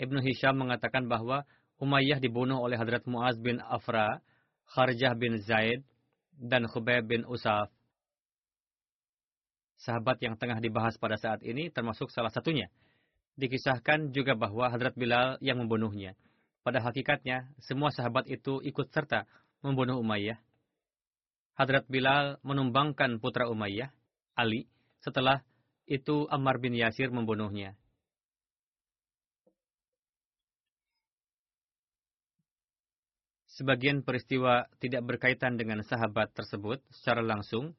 Ibnu 0.00 0.24
Hisham 0.24 0.56
mengatakan 0.56 1.08
bahwa 1.08 1.44
Umayyah 1.80 2.20
dibunuh 2.20 2.60
oleh 2.60 2.76
Hadrat 2.76 3.04
Muaz 3.08 3.40
bin 3.40 3.60
Afra, 3.60 4.20
Kharjah 4.68 5.16
bin 5.16 5.40
Zaid, 5.40 5.84
dan 6.36 6.64
Khubayb 6.68 7.08
bin 7.08 7.24
Usaf. 7.28 7.68
Sahabat 9.80 10.20
yang 10.20 10.36
tengah 10.36 10.60
dibahas 10.60 11.00
pada 11.00 11.16
saat 11.16 11.40
ini 11.40 11.72
termasuk 11.72 12.12
salah 12.12 12.28
satunya. 12.28 12.68
Dikisahkan 13.38 14.10
juga 14.10 14.34
bahwa 14.34 14.70
Hadrat 14.70 14.96
Bilal 14.98 15.38
yang 15.44 15.62
membunuhnya. 15.62 16.18
Pada 16.60 16.82
hakikatnya, 16.84 17.48
semua 17.62 17.88
sahabat 17.88 18.28
itu 18.28 18.60
ikut 18.60 18.92
serta 18.92 19.24
membunuh 19.64 20.00
Umayyah. 20.00 20.40
Hadrat 21.56 21.84
Bilal 21.88 22.40
menumbangkan 22.40 23.20
putra 23.20 23.48
Umayyah, 23.48 23.92
Ali, 24.36 24.68
setelah 25.04 25.44
itu 25.84 26.28
Ammar 26.28 26.60
bin 26.60 26.72
Yasir 26.76 27.12
membunuhnya. 27.12 27.76
Sebagian 33.60 34.00
peristiwa 34.00 34.64
tidak 34.80 35.04
berkaitan 35.04 35.60
dengan 35.60 35.84
sahabat 35.84 36.32
tersebut 36.32 36.80
secara 36.88 37.20
langsung, 37.20 37.76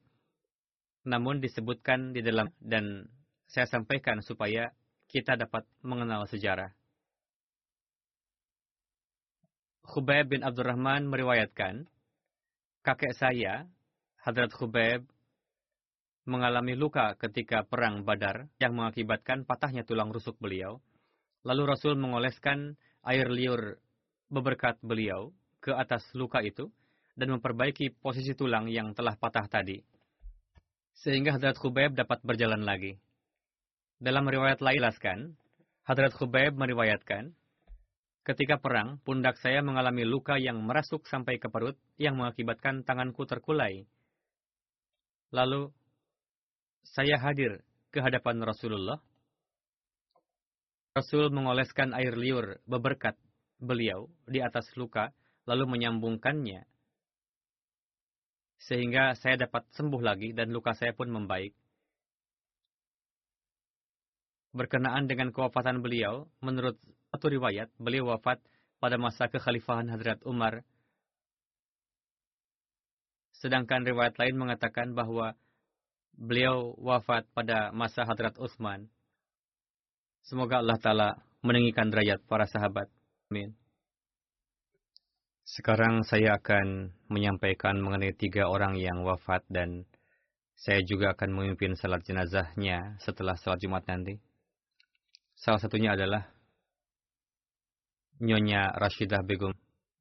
namun 1.02 1.42
disebutkan 1.42 2.14
di 2.14 2.22
dalam 2.22 2.54
dan 2.62 3.10
saya 3.50 3.66
sampaikan 3.66 4.22
supaya 4.22 4.70
kita 5.12 5.36
dapat 5.36 5.68
mengenal 5.84 6.24
sejarah. 6.24 6.72
Khubayb 9.84 10.32
bin 10.32 10.40
Abdurrahman 10.40 11.04
meriwayatkan, 11.04 11.84
kakek 12.80 13.12
saya, 13.12 13.68
Hadrat 14.24 14.56
Khubayb, 14.56 15.04
mengalami 16.24 16.72
luka 16.72 17.12
ketika 17.20 17.66
perang 17.66 18.08
Badar 18.08 18.48
yang 18.56 18.72
mengakibatkan 18.72 19.44
patahnya 19.44 19.84
tulang 19.84 20.08
rusuk 20.08 20.40
beliau. 20.40 20.80
Lalu 21.44 21.76
Rasul 21.76 21.98
mengoleskan 21.98 22.78
air 23.02 23.26
liur 23.28 23.82
beberkat 24.30 24.78
beliau 24.80 25.34
ke 25.58 25.74
atas 25.74 26.06
luka 26.14 26.40
itu 26.40 26.70
dan 27.18 27.34
memperbaiki 27.36 27.92
posisi 28.00 28.32
tulang 28.32 28.70
yang 28.70 28.94
telah 28.96 29.18
patah 29.18 29.44
tadi. 29.50 29.82
Sehingga 31.02 31.36
Hadrat 31.36 31.58
Khubayb 31.58 31.98
dapat 31.98 32.22
berjalan 32.22 32.62
lagi. 32.62 32.96
Dalam 34.02 34.26
riwayat 34.26 34.58
lain 34.58 34.82
jelaskan, 34.82 35.18
Hadrat 35.86 36.10
Khubayb 36.18 36.58
meriwayatkan, 36.58 37.38
ketika 38.26 38.58
perang, 38.58 38.98
pundak 39.06 39.38
saya 39.38 39.62
mengalami 39.62 40.02
luka 40.02 40.42
yang 40.42 40.58
merasuk 40.58 41.06
sampai 41.06 41.38
ke 41.38 41.46
perut 41.46 41.78
yang 42.02 42.18
mengakibatkan 42.18 42.82
tanganku 42.82 43.22
terkulai. 43.30 43.86
Lalu, 45.30 45.70
saya 46.82 47.14
hadir 47.22 47.62
ke 47.94 48.02
hadapan 48.02 48.42
Rasulullah. 48.42 48.98
Rasul 50.98 51.30
mengoleskan 51.30 51.94
air 51.94 52.18
liur 52.18 52.58
beberkat 52.66 53.14
beliau 53.62 54.10
di 54.26 54.42
atas 54.42 54.66
luka, 54.74 55.14
lalu 55.46 55.78
menyambungkannya. 55.78 56.66
Sehingga 58.66 59.14
saya 59.14 59.46
dapat 59.46 59.62
sembuh 59.78 60.02
lagi 60.02 60.34
dan 60.34 60.50
luka 60.50 60.74
saya 60.74 60.90
pun 60.90 61.06
membaik 61.06 61.54
berkenaan 64.52 65.08
dengan 65.08 65.32
kewafatan 65.32 65.80
beliau, 65.80 66.28
menurut 66.44 66.76
satu 67.12 67.28
riwayat, 67.32 67.72
beliau 67.80 68.12
wafat 68.12 68.40
pada 68.80 68.96
masa 69.00 69.28
kekhalifahan 69.28 69.88
Hadrat 69.88 70.20
Umar. 70.28 70.64
Sedangkan 73.36 73.82
riwayat 73.82 74.16
lain 74.20 74.38
mengatakan 74.38 74.94
bahwa 74.94 75.34
beliau 76.14 76.76
wafat 76.78 77.26
pada 77.32 77.72
masa 77.72 78.04
Hadrat 78.04 78.36
Utsman. 78.38 78.86
Semoga 80.22 80.62
Allah 80.62 80.78
Ta'ala 80.78 81.08
meninggikan 81.42 81.90
derajat 81.90 82.22
para 82.30 82.46
sahabat. 82.46 82.86
Amin. 83.32 83.56
Sekarang 85.42 86.06
saya 86.06 86.38
akan 86.38 86.94
menyampaikan 87.10 87.76
mengenai 87.82 88.14
tiga 88.14 88.46
orang 88.46 88.78
yang 88.78 89.02
wafat 89.02 89.42
dan 89.50 89.84
saya 90.54 90.78
juga 90.86 91.10
akan 91.18 91.34
memimpin 91.34 91.74
salat 91.74 92.06
jenazahnya 92.06 92.94
setelah 93.02 93.34
salat 93.34 93.58
Jumat 93.58 93.82
nanti. 93.90 94.22
Salah 95.42 95.58
satunya 95.58 95.98
adalah 95.98 96.22
Nyonya 98.22 98.78
Rashidah 98.78 99.26
Begum, 99.26 99.50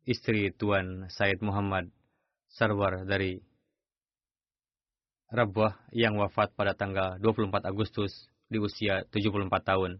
istri 0.05 0.53
Tuan 0.53 1.09
Said 1.09 1.41
Muhammad 1.41 1.89
Sarwar 2.45 3.09
dari 3.09 3.41
Rabwah 5.33 5.81
yang 5.97 6.21
wafat 6.21 6.53
pada 6.53 6.77
tanggal 6.77 7.17
24 7.17 7.57
Agustus 7.65 8.29
di 8.53 8.61
usia 8.61 9.01
74 9.09 9.49
tahun. 9.65 9.97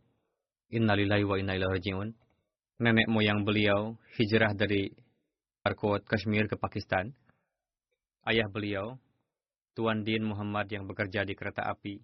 Innalillahi 0.78 1.26
wa 1.26 1.34
inna 1.42 1.58
ilaihi 1.58 1.74
raji'un. 1.74 2.14
Nenek 2.78 3.10
moyang 3.10 3.42
beliau 3.42 3.98
hijrah 4.22 4.54
dari 4.54 4.94
Arkot, 5.66 6.06
Kashmir 6.06 6.46
ke 6.46 6.54
Pakistan. 6.54 7.18
Ayah 8.30 8.46
beliau, 8.46 9.02
Tuan 9.74 10.06
Din 10.06 10.22
Muhammad 10.22 10.70
yang 10.70 10.86
bekerja 10.86 11.26
di 11.26 11.34
kereta 11.34 11.66
api, 11.66 11.98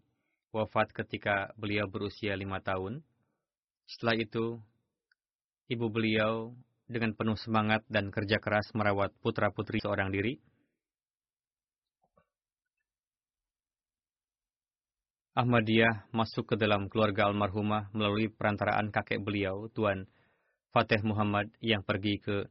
wafat 0.50 0.90
ketika 0.90 1.54
beliau 1.54 1.86
berusia 1.86 2.34
lima 2.34 2.66
tahun. 2.66 3.06
Setelah 3.88 4.20
itu, 4.20 4.60
ibu 5.72 5.88
beliau 5.88 6.52
dengan 6.88 7.16
penuh 7.16 7.40
semangat 7.40 7.88
dan 7.88 8.12
kerja 8.12 8.40
keras 8.44 8.72
merawat 8.76 9.16
putra-putri 9.24 9.80
seorang 9.80 10.12
diri. 10.12 10.40
Ahmadiyah 15.38 16.10
masuk 16.12 16.52
ke 16.52 16.56
dalam 16.58 16.90
keluarga 16.90 17.30
almarhumah 17.30 17.94
melalui 17.94 18.28
perantaraan 18.28 18.90
kakek 18.90 19.22
beliau, 19.22 19.70
Tuan 19.70 20.10
Fateh 20.74 21.00
Muhammad 21.06 21.54
yang 21.62 21.86
pergi 21.86 22.18
ke 22.18 22.50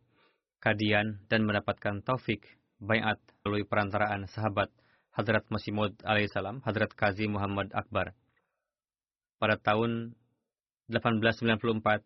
kadian 0.62 1.20
dan 1.26 1.44
mendapatkan 1.44 2.00
taufik 2.06 2.46
bayat 2.78 3.18
melalui 3.42 3.66
perantaraan 3.66 4.30
sahabat 4.30 4.70
Hadrat 5.12 5.48
Masih 5.50 5.74
Maud 5.74 5.98
alaihissalam, 6.06 6.62
Hadrat 6.62 6.94
Qazi 6.94 7.26
Muhammad 7.26 7.72
Akbar. 7.74 8.14
Pada 9.42 9.58
tahun 9.58 10.14
1894, 10.86 12.04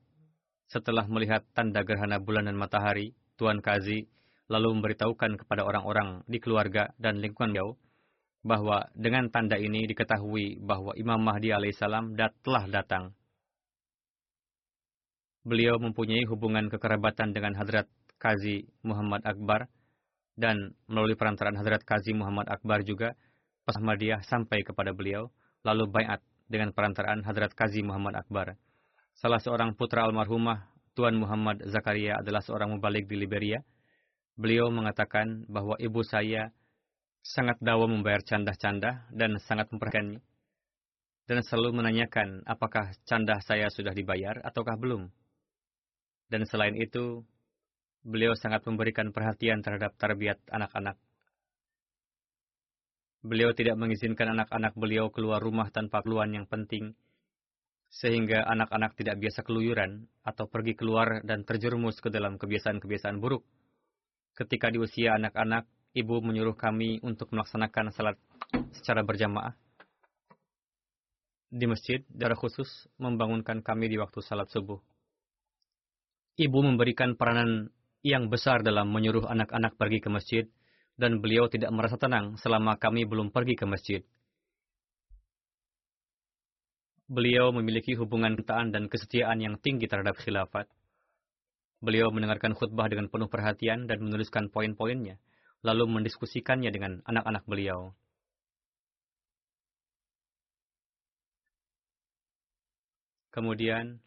setelah 0.71 1.05
melihat 1.11 1.45
tanda 1.53 1.85
gerhana 1.85 2.17
bulan 2.17 2.49
dan 2.49 2.57
matahari, 2.57 3.13
Tuan 3.37 3.61
Qazi 3.61 4.09
lalu 4.51 4.81
memberitahukan 4.81 5.41
kepada 5.41 5.63
orang-orang 5.63 6.27
di 6.27 6.43
keluarga 6.43 6.91
dan 6.99 7.23
lingkungan 7.23 7.55
jauh 7.55 7.75
bahwa 8.41 8.89
dengan 8.97 9.29
tanda 9.29 9.61
ini 9.61 9.85
diketahui 9.85 10.59
bahwa 10.65 10.97
Imam 10.97 11.21
Mahdi 11.21 11.53
alaihissalam 11.53 12.17
telah 12.41 12.65
datang. 12.73 13.13
Beliau 15.45 15.77
mempunyai 15.81 16.25
hubungan 16.29 16.69
kekerabatan 16.69 17.33
dengan 17.33 17.57
Hadrat 17.57 17.89
Qazi 18.21 18.69
Muhammad 18.85 19.25
Akbar 19.25 19.69
dan 20.37 20.77
melalui 20.89 21.17
perantaraan 21.17 21.57
Hadrat 21.57 21.85
Qazi 21.85 22.13
Muhammad 22.13 22.49
Akbar 22.49 22.85
juga 22.85 23.17
pas 23.65 23.77
Ahmadiyah 23.77 24.25
sampai 24.25 24.65
kepada 24.65 24.93
beliau 24.93 25.29
lalu 25.65 25.89
bayat 25.89 26.21
dengan 26.49 26.73
perantaraan 26.73 27.25
Hadrat 27.25 27.53
Qazi 27.53 27.85
Muhammad 27.85 28.17
Akbar. 28.21 28.57
Salah 29.21 29.37
seorang 29.37 29.77
putra 29.77 30.09
almarhumah 30.09 30.65
Tuan 30.97 31.13
Muhammad 31.21 31.61
Zakaria 31.69 32.25
adalah 32.25 32.41
seorang 32.41 32.73
mubalik 32.73 33.05
di 33.05 33.21
Liberia. 33.21 33.61
Beliau 34.33 34.73
mengatakan 34.73 35.45
bahwa 35.45 35.77
ibu 35.77 36.01
saya 36.01 36.49
sangat 37.21 37.61
dawa 37.61 37.85
membayar 37.85 38.25
candah-candah 38.25 39.13
dan 39.13 39.37
sangat 39.45 39.69
memperhatikannya. 39.69 40.25
Dan 41.29 41.45
selalu 41.45 41.85
menanyakan 41.85 42.49
apakah 42.49 42.97
candah 43.05 43.45
saya 43.45 43.69
sudah 43.69 43.93
dibayar 43.93 44.41
ataukah 44.41 44.81
belum. 44.81 45.13
Dan 46.33 46.49
selain 46.49 46.81
itu, 46.81 47.21
beliau 48.01 48.33
sangat 48.33 48.65
memberikan 48.65 49.13
perhatian 49.13 49.61
terhadap 49.61 50.01
tarbiyat 50.01 50.41
anak-anak. 50.49 50.97
Beliau 53.21 53.53
tidak 53.53 53.77
mengizinkan 53.77 54.33
anak-anak 54.33 54.73
beliau 54.81 55.13
keluar 55.13 55.45
rumah 55.45 55.69
tanpa 55.69 56.01
keluhan 56.01 56.33
yang 56.33 56.49
penting, 56.49 56.97
sehingga 57.91 58.47
anak-anak 58.47 58.95
tidak 58.95 59.19
biasa 59.19 59.43
keluyuran 59.43 60.07
atau 60.23 60.47
pergi 60.47 60.79
keluar 60.79 61.27
dan 61.27 61.43
terjerumus 61.43 61.99
ke 61.99 62.09
dalam 62.09 62.39
kebiasaan-kebiasaan 62.39 63.19
buruk. 63.19 63.43
Ketika 64.39 64.71
di 64.71 64.79
usia 64.79 65.19
anak-anak, 65.19 65.67
ibu 65.99 66.23
menyuruh 66.23 66.55
kami 66.55 67.03
untuk 67.03 67.35
melaksanakan 67.35 67.91
salat 67.91 68.17
secara 68.71 69.03
berjamaah 69.03 69.59
di 71.51 71.67
masjid, 71.67 72.07
darah 72.07 72.39
khusus 72.39 72.87
membangunkan 72.95 73.59
kami 73.61 73.91
di 73.91 73.99
waktu 73.99 74.23
salat 74.23 74.47
subuh. 74.55 74.79
Ibu 76.39 76.59
memberikan 76.63 77.19
peranan 77.19 77.75
yang 78.07 78.31
besar 78.31 78.63
dalam 78.63 78.89
menyuruh 78.95 79.27
anak-anak 79.27 79.75
pergi 79.75 79.99
ke 79.99 80.09
masjid, 80.09 80.45
dan 80.95 81.19
beliau 81.19 81.51
tidak 81.51 81.75
merasa 81.75 81.99
tenang 81.99 82.39
selama 82.39 82.79
kami 82.79 83.03
belum 83.05 83.35
pergi 83.35 83.59
ke 83.59 83.67
masjid. 83.67 84.01
Beliau 87.11 87.51
memiliki 87.51 87.99
hubungan 87.99 88.39
ketaan 88.39 88.71
dan 88.71 88.87
kesetiaan 88.87 89.43
yang 89.43 89.59
tinggi 89.59 89.91
terhadap 89.91 90.15
khilafat. 90.23 90.71
Beliau 91.83 92.15
mendengarkan 92.15 92.55
khutbah 92.55 92.87
dengan 92.87 93.11
penuh 93.11 93.27
perhatian 93.27 93.91
dan 93.91 93.99
menuliskan 93.99 94.47
poin-poinnya, 94.47 95.19
lalu 95.67 95.91
mendiskusikannya 95.91 96.71
dengan 96.71 97.03
anak-anak 97.11 97.43
beliau. 97.51 97.99
Kemudian, 103.35 103.99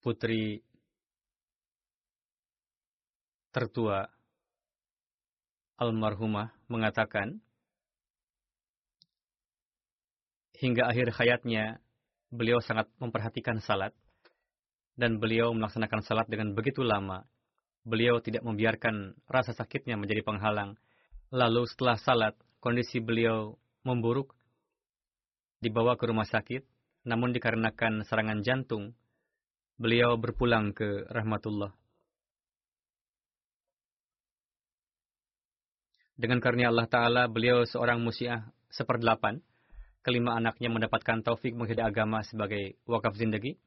putri 0.00 0.64
tertua 3.52 4.08
almarhumah 5.78 6.54
mengatakan, 6.70 7.42
hingga 10.58 10.86
akhir 10.86 11.12
hayatnya 11.18 11.82
beliau 12.30 12.62
sangat 12.62 12.90
memperhatikan 12.98 13.58
salat 13.62 13.94
dan 14.94 15.18
beliau 15.18 15.50
melaksanakan 15.54 16.00
salat 16.06 16.26
dengan 16.30 16.54
begitu 16.54 16.82
lama. 16.82 17.26
Beliau 17.84 18.16
tidak 18.24 18.40
membiarkan 18.40 19.12
rasa 19.28 19.52
sakitnya 19.52 20.00
menjadi 20.00 20.24
penghalang. 20.24 20.80
Lalu 21.28 21.68
setelah 21.68 22.00
salat, 22.00 22.34
kondisi 22.56 22.96
beliau 22.96 23.60
memburuk, 23.84 24.32
dibawa 25.60 25.92
ke 26.00 26.08
rumah 26.08 26.24
sakit, 26.24 26.64
namun 27.04 27.36
dikarenakan 27.36 28.00
serangan 28.08 28.40
jantung, 28.40 28.96
beliau 29.76 30.16
berpulang 30.16 30.72
ke 30.72 31.04
rahmatullah. 31.12 31.76
Dengan 36.14 36.38
karunia 36.38 36.70
Allah 36.70 36.86
Ta'ala, 36.86 37.22
beliau 37.26 37.66
seorang 37.66 37.98
musiah 37.98 38.46
seperdelapan. 38.70 39.42
Kelima 40.06 40.38
anaknya 40.38 40.70
mendapatkan 40.70 41.26
taufik 41.26 41.58
menghidupkan 41.58 41.90
agama 41.90 42.22
sebagai 42.22 42.78
wakaf 42.86 43.18
zindagi. 43.18 43.58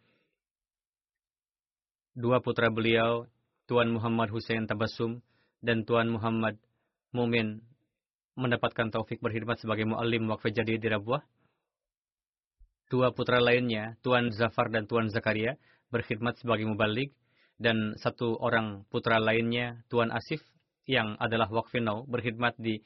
Dua 2.16 2.39
putra 2.39 2.72
beliau, 2.72 3.28
Tuan 3.68 3.91
Muhammad 3.91 4.32
Hussein 4.32 4.64
Tabassum 4.64 5.20
dan 5.60 5.84
Tuan 5.84 6.08
Muhammad 6.08 6.56
Mumin 7.12 7.60
mendapatkan 8.39 8.95
taufik 8.95 9.20
berkhidmat 9.20 9.60
sebagai 9.60 9.84
mu'alim 9.84 10.32
wakaf 10.32 10.48
jadi 10.56 10.80
di 10.80 10.88
Rabuah. 10.88 11.28
Dua 12.88 13.12
putra 13.12 13.43
lainnya, 13.43 14.00
Tuan 14.00 14.32
Zafar 14.32 14.72
dan 14.72 14.88
Tuan 14.88 15.12
Zakaria, 15.12 15.60
berkhidmat 15.91 16.39
sebagai 16.39 16.64
mubalik, 16.64 17.12
dan 17.60 18.00
satu 18.00 18.39
orang 18.39 18.88
putra 18.88 19.20
lainnya, 19.20 19.84
Tuan 19.91 20.16
Asif, 20.16 20.39
yang 20.88 21.20
adalah 21.20 21.52
wakfinau, 21.52 22.08
berkhidmat 22.08 22.56
di 22.56 22.80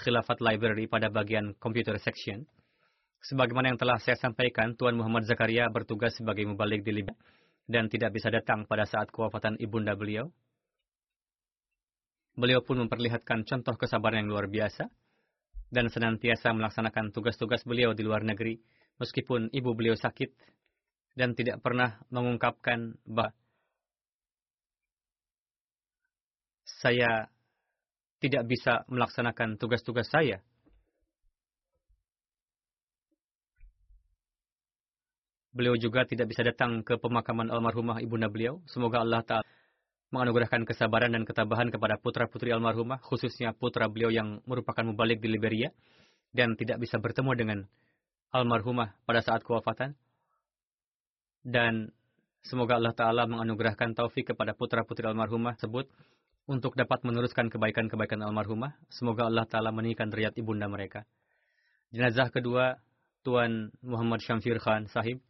Khilafat 0.00 0.40
Library 0.40 0.88
pada 0.88 1.12
bagian 1.12 1.52
Computer 1.60 2.00
Section. 2.00 2.48
Sebagaimana 3.22 3.70
yang 3.70 3.78
telah 3.78 4.00
saya 4.00 4.18
sampaikan, 4.18 4.74
Tuan 4.74 4.98
Muhammad 4.98 5.28
Zakaria 5.28 5.68
bertugas 5.68 6.16
sebagai 6.16 6.42
mubalik 6.48 6.82
di 6.82 6.90
Libya 6.90 7.14
dan 7.68 7.86
tidak 7.86 8.16
bisa 8.16 8.32
datang 8.32 8.66
pada 8.66 8.88
saat 8.88 9.12
kewafatan 9.12 9.60
ibunda 9.62 9.94
beliau. 9.94 10.32
Beliau 12.34 12.64
pun 12.64 12.80
memperlihatkan 12.82 13.44
contoh 13.44 13.76
kesabaran 13.76 14.24
yang 14.24 14.32
luar 14.32 14.48
biasa 14.48 14.88
dan 15.68 15.92
senantiasa 15.92 16.50
melaksanakan 16.56 17.12
tugas-tugas 17.12 17.62
beliau 17.68 17.92
di 17.92 18.02
luar 18.02 18.24
negeri 18.24 18.56
meskipun 18.96 19.52
ibu 19.52 19.76
beliau 19.76 19.92
sakit 19.96 20.32
dan 21.12 21.36
tidak 21.36 21.60
pernah 21.60 22.00
mengungkapkan 22.08 22.96
bahwa 23.04 23.36
saya 26.64 27.28
tidak 28.22 28.46
bisa 28.46 28.86
melaksanakan 28.86 29.58
tugas-tugas 29.58 30.06
saya. 30.06 30.38
Beliau 35.52 35.74
juga 35.76 36.06
tidak 36.06 36.30
bisa 36.32 36.46
datang 36.46 36.80
ke 36.86 36.96
pemakaman 36.96 37.50
almarhumah 37.50 38.00
ibunda 38.00 38.30
beliau. 38.30 38.62
Semoga 38.70 39.02
Allah 39.04 39.20
Ta'ala 39.20 39.48
menganugerahkan 40.14 40.64
kesabaran 40.64 41.12
dan 41.12 41.28
ketabahan 41.28 41.68
kepada 41.68 42.00
putra-putri 42.00 42.54
almarhumah, 42.54 43.02
khususnya 43.04 43.52
putra 43.52 43.90
beliau 43.90 44.08
yang 44.08 44.40
merupakan 44.48 44.80
mubalik 44.86 45.20
di 45.20 45.28
Liberia, 45.28 45.68
dan 46.32 46.56
tidak 46.56 46.80
bisa 46.80 46.96
bertemu 46.96 47.32
dengan 47.36 47.58
almarhumah 48.32 48.96
pada 49.04 49.20
saat 49.20 49.44
kewafatan. 49.44 49.92
Dan 51.44 51.92
semoga 52.40 52.80
Allah 52.80 52.96
Ta'ala 52.96 53.28
menganugerahkan 53.28 53.92
taufik 53.92 54.32
kepada 54.32 54.56
putra-putri 54.56 55.04
almarhumah 55.04 55.58
tersebut 55.58 55.90
untuk 56.46 56.74
dapat 56.74 57.06
meneruskan 57.06 57.46
kebaikan-kebaikan 57.52 58.22
almarhumah. 58.22 58.74
Semoga 58.90 59.30
Allah 59.30 59.46
Ta'ala 59.46 59.70
meninggikan 59.70 60.10
derajat 60.10 60.34
ibunda 60.38 60.66
mereka. 60.66 61.06
Jenazah 61.94 62.32
kedua, 62.32 62.80
Tuan 63.22 63.70
Muhammad 63.84 64.24
Syamfir 64.24 64.58
Khan 64.58 64.90
sahib, 64.90 65.22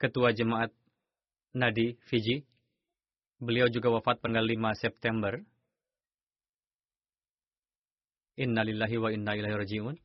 Ketua 0.00 0.32
Jemaat 0.32 0.72
Nadi, 1.56 1.96
Fiji. 2.08 2.44
Beliau 3.36 3.68
juga 3.68 3.92
wafat 3.92 4.20
pada 4.20 4.40
5 4.40 4.72
September. 4.76 5.40
Innalillahi 8.36 8.96
wa 9.00 9.08
inna 9.12 9.32
ilaihi 9.36 9.56
raji'un. 9.56 9.96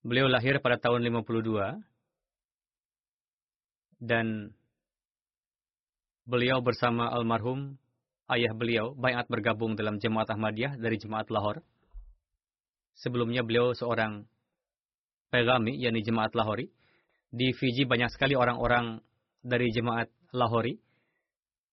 Beliau 0.00 0.30
lahir 0.30 0.62
pada 0.62 0.78
tahun 0.80 1.04
52 1.04 1.89
dan 4.00 4.56
beliau 6.24 6.64
bersama 6.64 7.12
almarhum 7.12 7.76
ayah 8.32 8.56
beliau 8.56 8.96
bayat 8.96 9.28
bergabung 9.28 9.76
dalam 9.76 10.00
jemaat 10.00 10.32
Ahmadiyah 10.32 10.80
dari 10.80 10.96
jemaat 10.96 11.28
Lahore. 11.28 11.60
Sebelumnya 12.96 13.44
beliau 13.44 13.76
seorang 13.76 14.24
pegami, 15.30 15.78
yakni 15.78 16.00
jemaat 16.02 16.32
Lahori. 16.34 16.68
Di 17.30 17.54
Fiji 17.54 17.86
banyak 17.86 18.10
sekali 18.10 18.34
orang-orang 18.34 18.98
dari 19.40 19.70
jemaat 19.70 20.10
Lahori. 20.34 20.74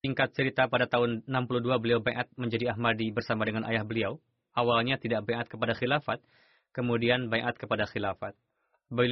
Singkat 0.05 0.29
cerita 0.37 0.69
pada 0.69 0.85
tahun 0.85 1.25
62 1.25 1.81
beliau 1.81 1.99
bayat 1.99 2.29
menjadi 2.37 2.77
Ahmadi 2.77 3.09
bersama 3.09 3.43
dengan 3.43 3.65
ayah 3.65 3.81
beliau. 3.81 4.21
Awalnya 4.53 4.97
tidak 5.01 5.25
bayat 5.25 5.49
kepada 5.49 5.73
khilafat, 5.77 6.21
kemudian 6.73 7.29
bayat 7.29 7.57
kepada 7.57 7.85
khilafat. 7.85 8.33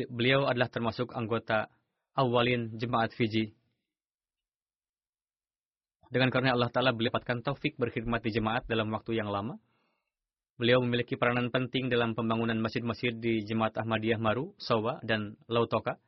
Beliau 0.10 0.48
adalah 0.48 0.72
termasuk 0.72 1.14
anggota 1.14 1.70
awalin 2.16 2.72
jemaat 2.80 3.12
Fiji. 3.14 3.52
Dengan 6.08 6.32
karena 6.32 6.56
Allah 6.56 6.72
Ta'ala 6.72 6.96
beliau 6.96 7.12
dapatkan 7.12 7.44
taufik 7.44 7.76
berkhidmat 7.76 8.24
di 8.24 8.32
jemaat 8.32 8.64
dalam 8.72 8.88
waktu 8.96 9.20
yang 9.20 9.28
lama. 9.28 9.60
Beliau 10.56 10.80
memiliki 10.80 11.20
peranan 11.20 11.52
penting 11.52 11.92
dalam 11.92 12.16
pembangunan 12.16 12.56
masjid-masjid 12.56 13.12
di 13.12 13.44
Jemaat 13.44 13.76
Ahmadiyah 13.76 14.16
Maru, 14.16 14.56
Sawa, 14.56 15.04
dan 15.04 15.36
Lautoka. 15.52 16.00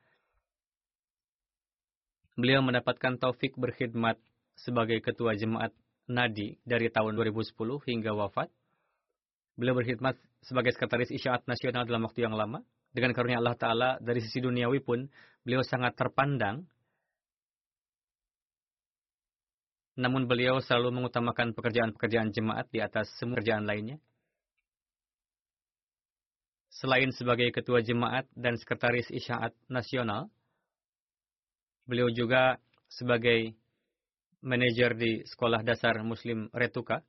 Beliau 2.39 2.63
mendapatkan 2.63 3.19
taufik 3.19 3.59
berkhidmat 3.59 4.15
sebagai 4.55 5.03
ketua 5.03 5.35
jemaat 5.35 5.75
Nadi 6.07 6.55
dari 6.63 6.87
tahun 6.87 7.19
2010 7.19 7.51
hingga 7.91 8.15
wafat. 8.15 8.47
Beliau 9.59 9.75
berkhidmat 9.75 10.15
sebagai 10.47 10.71
sekretaris 10.71 11.11
isyaat 11.11 11.43
nasional 11.43 11.83
dalam 11.83 12.07
waktu 12.07 12.23
yang 12.23 12.31
lama. 12.31 12.63
Dengan 12.95 13.11
karunia 13.11 13.43
Allah 13.43 13.59
Ta'ala, 13.59 13.89
dari 13.99 14.23
sisi 14.23 14.39
duniawi 14.39 14.79
pun, 14.79 15.03
beliau 15.43 15.59
sangat 15.59 15.99
terpandang. 15.99 16.63
Namun 19.99 20.23
beliau 20.23 20.63
selalu 20.63 20.95
mengutamakan 20.95 21.51
pekerjaan-pekerjaan 21.51 22.31
jemaat 22.31 22.71
di 22.71 22.79
atas 22.79 23.11
semua 23.19 23.37
pekerjaan 23.37 23.67
lainnya. 23.67 23.99
Selain 26.71 27.09
sebagai 27.11 27.49
ketua 27.51 27.81
jemaat 27.81 28.29
dan 28.37 28.55
sekretaris 28.55 29.09
isyaat 29.09 29.51
nasional, 29.67 30.29
beliau 31.89 32.07
juga 32.13 32.61
sebagai 32.87 33.57
manajer 34.45 34.93
di 34.95 35.25
Sekolah 35.25 35.65
Dasar 35.65 35.97
Muslim 36.05 36.47
Retuka, 36.53 37.01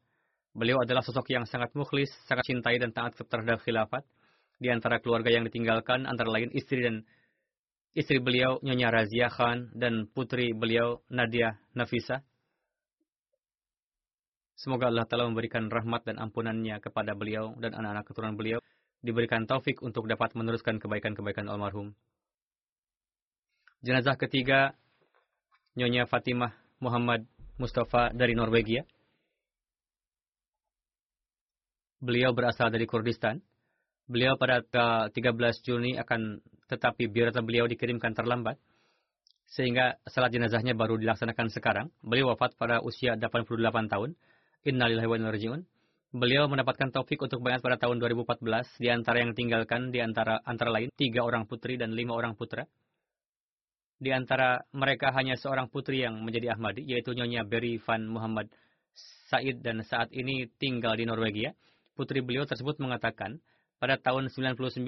Beliau 0.58 0.82
adalah 0.82 1.06
sosok 1.06 1.30
yang 1.30 1.46
sangat 1.46 1.70
mukhlis, 1.78 2.10
sangat 2.26 2.50
cintai 2.50 2.82
dan 2.82 2.90
taat 2.90 3.14
terhadap 3.14 3.62
khilafat. 3.62 4.02
Di 4.58 4.74
antara 4.74 4.98
keluarga 4.98 5.30
yang 5.30 5.46
ditinggalkan, 5.46 6.02
antara 6.02 6.34
lain 6.34 6.50
istri 6.50 6.82
dan 6.82 7.06
istri 7.94 8.18
beliau 8.18 8.58
Nyonya 8.66 8.90
Razia 8.90 9.30
Khan 9.30 9.70
dan 9.78 10.10
putri 10.10 10.50
beliau 10.50 10.98
Nadia 11.14 11.62
Nafisa. 11.78 12.26
Semoga 14.58 14.90
Allah 14.90 15.06
Ta'ala 15.06 15.30
memberikan 15.30 15.70
rahmat 15.70 16.02
dan 16.02 16.18
ampunannya 16.18 16.82
kepada 16.82 17.14
beliau 17.14 17.54
dan 17.62 17.78
anak-anak 17.78 18.10
keturunan 18.10 18.34
beliau. 18.34 18.58
Diberikan 18.98 19.46
taufik 19.46 19.78
untuk 19.78 20.10
dapat 20.10 20.34
meneruskan 20.34 20.82
kebaikan-kebaikan 20.82 21.46
almarhum. 21.46 21.94
Jenazah 23.86 24.18
ketiga, 24.18 24.74
Nyonya 25.78 26.10
Fatimah 26.10 26.50
Muhammad 26.82 27.30
Mustafa 27.62 28.10
dari 28.10 28.34
Norwegia. 28.34 28.82
Beliau 31.98 32.30
berasal 32.30 32.70
dari 32.70 32.86
Kurdistan. 32.86 33.42
Beliau 34.06 34.38
pada 34.38 34.62
13 34.62 35.10
Juni 35.66 35.98
akan 35.98 36.38
tetapi 36.70 37.10
biarlah 37.10 37.42
beliau 37.42 37.66
dikirimkan 37.66 38.14
terlambat 38.14 38.56
sehingga 39.48 39.96
salat 40.04 40.30
jenazahnya 40.30 40.78
baru 40.78 40.94
dilaksanakan 41.00 41.48
sekarang. 41.50 41.86
Beliau 42.04 42.30
wafat 42.32 42.54
pada 42.54 42.84
usia 42.84 43.18
88 43.18 43.90
tahun. 43.90 44.14
Innalillahi 44.62 45.08
wa 45.10 45.16
inna 45.18 45.32
rajiun. 45.32 45.60
Beliau 46.08 46.48
mendapatkan 46.48 46.88
taufik 46.88 47.20
untuk 47.20 47.44
bayat 47.44 47.60
pada 47.60 47.76
tahun 47.76 48.00
2014 48.00 48.80
di 48.80 48.88
antara 48.88 49.20
yang 49.20 49.36
tinggalkan 49.36 49.92
di 49.92 50.00
antara 50.00 50.40
antara 50.46 50.72
lain 50.72 50.88
tiga 50.96 51.20
orang 51.26 51.44
putri 51.44 51.76
dan 51.76 51.92
lima 51.92 52.16
orang 52.16 52.32
putra. 52.32 52.64
Di 53.98 54.14
antara 54.14 54.62
mereka 54.72 55.10
hanya 55.12 55.34
seorang 55.34 55.66
putri 55.68 56.06
yang 56.06 56.22
menjadi 56.22 56.54
Ahmadi 56.54 56.86
yaitu 56.86 57.12
Nyonya 57.12 57.44
Berry 57.44 57.82
Van 57.82 58.06
Muhammad 58.06 58.48
Said 59.28 59.60
dan 59.60 59.84
saat 59.84 60.08
ini 60.14 60.48
tinggal 60.56 60.96
di 60.96 61.04
Norwegia 61.04 61.52
putri 61.98 62.22
beliau 62.22 62.46
tersebut 62.46 62.78
mengatakan, 62.78 63.42
pada 63.82 63.98
tahun 63.98 64.30
99 64.30 64.78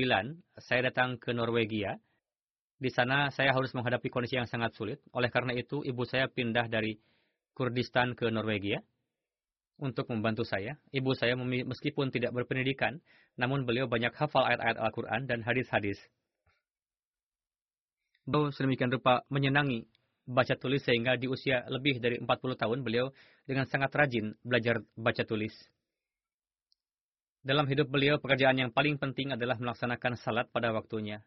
saya 0.63 0.81
datang 0.87 1.19
ke 1.19 1.35
Norwegia. 1.35 1.99
Di 2.79 2.91
sana 2.91 3.35
saya 3.35 3.51
harus 3.51 3.75
menghadapi 3.75 4.07
kondisi 4.11 4.39
yang 4.39 4.47
sangat 4.47 4.75
sulit. 4.79 5.03
Oleh 5.11 5.31
karena 5.31 5.55
itu 5.55 5.83
ibu 5.83 6.07
saya 6.07 6.31
pindah 6.31 6.71
dari 6.71 6.99
Kurdistan 7.55 8.15
ke 8.15 8.31
Norwegia 8.31 8.83
untuk 9.79 10.11
membantu 10.11 10.47
saya. 10.47 10.79
Ibu 10.91 11.15
saya 11.19 11.35
meskipun 11.39 12.11
tidak 12.15 12.35
berpendidikan, 12.35 12.99
namun 13.39 13.67
beliau 13.67 13.87
banyak 13.87 14.15
hafal 14.15 14.47
ayat-ayat 14.47 14.79
Al-Quran 14.79 15.27
dan 15.27 15.43
hadis-hadis. 15.43 15.99
Beliau 18.27 18.55
sedemikian 18.55 18.91
rupa 18.91 19.27
menyenangi 19.29 19.87
baca 20.31 20.55
tulis 20.55 20.83
sehingga 20.87 21.19
di 21.19 21.27
usia 21.27 21.67
lebih 21.67 21.99
dari 21.99 22.17
40 22.23 22.27
tahun 22.55 22.79
beliau 22.87 23.11
dengan 23.47 23.67
sangat 23.67 23.91
rajin 23.95 24.35
belajar 24.47 24.83
baca 24.95 25.23
tulis. 25.27 25.53
Dalam 27.41 27.65
hidup 27.73 27.89
beliau, 27.89 28.21
pekerjaan 28.21 28.61
yang 28.61 28.69
paling 28.69 29.01
penting 29.01 29.33
adalah 29.33 29.57
melaksanakan 29.57 30.13
salat 30.21 30.47
pada 30.53 30.77
waktunya. 30.77 31.25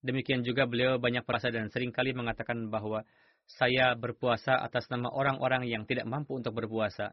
Demikian 0.00 0.40
juga 0.44 0.64
beliau 0.64 0.96
banyak 0.96 1.24
perasa 1.28 1.52
dan 1.52 1.68
sering 1.68 1.92
kali 1.92 2.16
mengatakan 2.16 2.72
bahwa 2.72 3.04
saya 3.44 3.92
berpuasa 3.92 4.56
atas 4.56 4.88
nama 4.88 5.12
orang-orang 5.12 5.68
yang 5.68 5.84
tidak 5.84 6.08
mampu 6.08 6.40
untuk 6.40 6.56
berpuasa. 6.56 7.12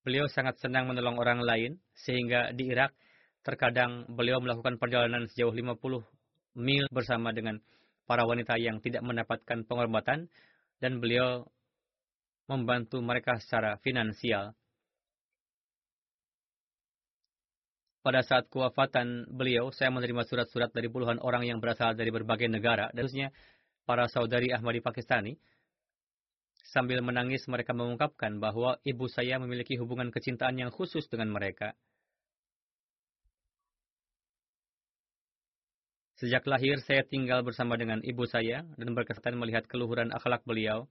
Beliau 0.00 0.24
sangat 0.32 0.56
senang 0.56 0.88
menolong 0.88 1.20
orang 1.20 1.44
lain, 1.44 1.76
sehingga 1.92 2.56
di 2.56 2.72
Irak 2.72 2.96
terkadang 3.44 4.08
beliau 4.08 4.40
melakukan 4.40 4.80
perjalanan 4.80 5.28
sejauh 5.28 5.52
50 5.52 5.76
mil 6.56 6.84
bersama 6.88 7.36
dengan 7.36 7.60
para 8.08 8.24
wanita 8.24 8.56
yang 8.56 8.80
tidak 8.80 9.04
mendapatkan 9.04 9.68
penghormatan, 9.68 10.32
dan 10.80 10.92
beliau 11.04 11.44
membantu 12.50 12.98
mereka 12.98 13.38
secara 13.38 13.78
finansial. 13.78 14.50
Pada 18.02 18.26
saat 18.26 18.50
kewafatan 18.50 19.30
beliau, 19.30 19.70
saya 19.70 19.92
menerima 19.94 20.26
surat-surat 20.26 20.72
dari 20.74 20.90
puluhan 20.90 21.22
orang 21.22 21.46
yang 21.46 21.62
berasal 21.62 21.94
dari 21.94 22.10
berbagai 22.10 22.50
negara, 22.50 22.90
dan 22.90 23.06
khususnya 23.06 23.30
para 23.86 24.10
saudari 24.10 24.50
Ahmadi 24.50 24.82
Pakistani. 24.82 25.38
Sambil 26.64 27.04
menangis, 27.04 27.44
mereka 27.46 27.76
mengungkapkan 27.76 28.40
bahwa 28.40 28.80
ibu 28.82 29.06
saya 29.06 29.36
memiliki 29.36 29.76
hubungan 29.76 30.08
kecintaan 30.08 30.56
yang 30.58 30.70
khusus 30.72 31.06
dengan 31.12 31.28
mereka. 31.30 31.76
Sejak 36.16 36.44
lahir, 36.48 36.80
saya 36.84 37.04
tinggal 37.04 37.40
bersama 37.44 37.80
dengan 37.80 38.00
ibu 38.04 38.24
saya 38.28 38.64
dan 38.76 38.92
berkesempatan 38.92 39.40
melihat 39.40 39.64
keluhuran 39.68 40.12
akhlak 40.12 40.44
beliau 40.44 40.88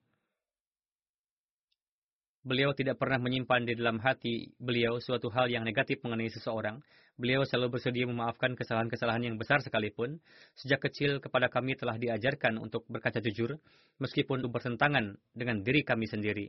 Beliau 2.40 2.72
tidak 2.72 2.96
pernah 2.96 3.20
menyimpan 3.20 3.68
di 3.68 3.76
dalam 3.76 4.00
hati 4.00 4.56
beliau 4.64 5.04
suatu 5.04 5.28
hal 5.28 5.52
yang 5.52 5.68
negatif 5.68 6.00
mengenai 6.08 6.32
seseorang. 6.32 6.80
Beliau 7.20 7.44
selalu 7.44 7.76
bersedia 7.76 8.08
memaafkan 8.08 8.56
kesalahan-kesalahan 8.56 9.28
yang 9.28 9.36
besar 9.36 9.60
sekalipun. 9.60 10.24
Sejak 10.56 10.88
kecil 10.88 11.20
kepada 11.20 11.52
kami 11.52 11.76
telah 11.76 12.00
diajarkan 12.00 12.56
untuk 12.56 12.88
berkaca 12.88 13.20
jujur, 13.20 13.60
meskipun 14.00 14.48
bertentangan 14.48 15.20
dengan 15.36 15.60
diri 15.68 15.84
kami 15.84 16.08
sendiri. 16.08 16.48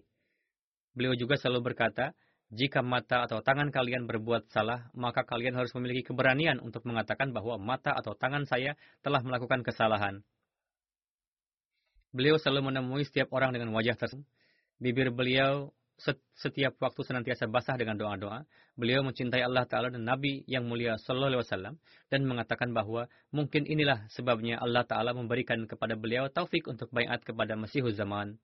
Beliau 0.95 1.19
juga 1.19 1.35
selalu 1.35 1.75
berkata, 1.75 2.15
jika 2.55 2.87
mata 2.87 3.27
atau 3.27 3.43
tangan 3.43 3.75
kalian 3.75 4.07
berbuat 4.07 4.51
salah, 4.51 4.91
maka 4.95 5.27
kalian 5.27 5.59
harus 5.59 5.75
memiliki 5.75 6.15
keberanian 6.15 6.63
untuk 6.63 6.87
mengatakan 6.87 7.35
bahwa 7.35 7.59
mata 7.59 7.91
atau 7.95 8.15
tangan 8.15 8.47
saya 8.47 8.79
telah 9.03 9.23
melakukan 9.27 9.67
kesalahan. 9.67 10.23
Beliau 12.15 12.39
selalu 12.39 12.75
menemui 12.75 13.03
setiap 13.07 13.31
orang 13.35 13.55
dengan 13.55 13.75
wajah 13.75 13.95
tersebut. 13.99 14.27
Bibir 14.83 15.15
beliau 15.15 15.71
setiap 16.35 16.81
waktu 16.81 17.01
senantiasa 17.05 17.45
basah 17.47 17.77
dengan 17.77 18.01
doa-doa. 18.01 18.49
Beliau 18.75 19.05
mencintai 19.05 19.45
Allah 19.45 19.69
Ta'ala 19.69 19.93
dan 19.93 20.09
Nabi 20.09 20.43
yang 20.49 20.65
mulia 20.65 20.97
Sallallahu 20.97 21.37
Alaihi 21.37 21.45
Wasallam 21.45 21.75
dan 22.09 22.21
mengatakan 22.25 22.73
bahwa 22.73 23.07
mungkin 23.29 23.69
inilah 23.69 24.09
sebabnya 24.09 24.57
Allah 24.59 24.89
Ta'ala 24.89 25.13
memberikan 25.13 25.69
kepada 25.69 25.95
beliau 26.01 26.33
taufik 26.33 26.65
untuk 26.67 26.89
bayat 26.89 27.21
kepada 27.21 27.55
Masihul 27.61 27.93
Zaman. 27.93 28.41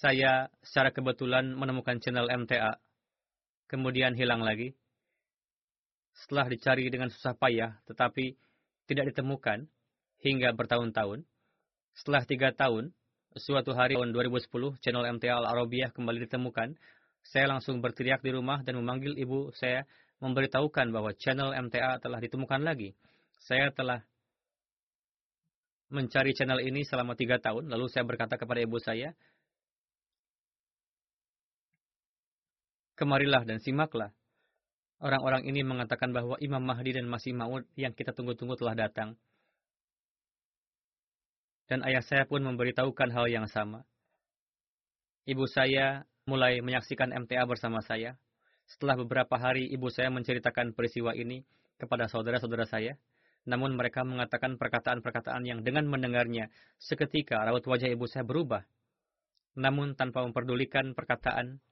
Saya 0.00 0.48
secara 0.64 0.94
kebetulan 0.94 1.52
menemukan 1.52 2.00
channel 2.00 2.30
MTA, 2.30 2.80
kemudian 3.68 4.16
hilang 4.16 4.40
lagi. 4.40 4.72
Setelah 6.16 6.48
dicari 6.48 6.88
dengan 6.88 7.12
susah 7.12 7.36
payah, 7.36 7.76
tetapi 7.84 8.32
tidak 8.88 9.12
ditemukan 9.12 9.68
hingga 10.24 10.56
bertahun-tahun. 10.56 11.28
Setelah 11.92 12.22
tiga 12.24 12.48
tahun, 12.56 12.96
Suatu 13.30 13.70
hari 13.78 13.94
tahun 13.94 14.10
2010, 14.10 14.50
channel 14.82 15.06
MTA 15.06 15.38
Al-Arabiyah 15.38 15.94
kembali 15.94 16.26
ditemukan. 16.26 16.74
Saya 17.22 17.46
langsung 17.46 17.78
berteriak 17.78 18.26
di 18.26 18.34
rumah 18.34 18.58
dan 18.66 18.74
memanggil 18.82 19.14
ibu 19.14 19.54
saya 19.54 19.86
memberitahukan 20.18 20.90
bahwa 20.90 21.14
channel 21.14 21.54
MTA 21.54 22.02
telah 22.02 22.18
ditemukan 22.18 22.66
lagi. 22.66 22.90
Saya 23.38 23.70
telah 23.70 24.02
mencari 25.94 26.34
channel 26.34 26.58
ini 26.58 26.82
selama 26.82 27.14
tiga 27.14 27.38
tahun. 27.38 27.70
Lalu 27.70 27.86
saya 27.86 28.02
berkata 28.02 28.34
kepada 28.34 28.66
ibu 28.66 28.82
saya, 28.82 29.14
Kemarilah 32.98 33.46
dan 33.46 33.62
simaklah. 33.62 34.10
Orang-orang 34.98 35.46
ini 35.46 35.62
mengatakan 35.62 36.10
bahwa 36.10 36.34
Imam 36.42 36.66
Mahdi 36.66 36.98
dan 36.98 37.06
Masih 37.06 37.30
Maud 37.30 37.62
yang 37.78 37.94
kita 37.94 38.10
tunggu-tunggu 38.10 38.58
telah 38.58 38.74
datang. 38.74 39.14
Dan 41.70 41.86
ayah 41.86 42.02
saya 42.02 42.26
pun 42.26 42.42
memberitahukan 42.42 43.14
hal 43.14 43.30
yang 43.30 43.46
sama. 43.46 43.86
Ibu 45.22 45.46
saya 45.46 46.02
mulai 46.26 46.58
menyaksikan 46.58 47.14
MTA 47.14 47.46
bersama 47.46 47.78
saya. 47.78 48.18
Setelah 48.66 48.98
beberapa 48.98 49.38
hari 49.38 49.70
ibu 49.70 49.86
saya 49.86 50.10
menceritakan 50.10 50.74
peristiwa 50.74 51.14
ini 51.14 51.46
kepada 51.78 52.10
saudara-saudara 52.10 52.66
saya. 52.66 52.98
Namun 53.46 53.78
mereka 53.78 54.02
mengatakan 54.02 54.58
perkataan-perkataan 54.58 55.46
yang 55.46 55.62
dengan 55.62 55.86
mendengarnya 55.86 56.50
seketika 56.82 57.38
raut 57.46 57.62
wajah 57.62 57.86
ibu 57.86 58.10
saya 58.10 58.26
berubah. 58.26 58.66
Namun 59.54 59.94
tanpa 59.94 60.26
memperdulikan 60.26 60.98
perkataan 60.98 61.62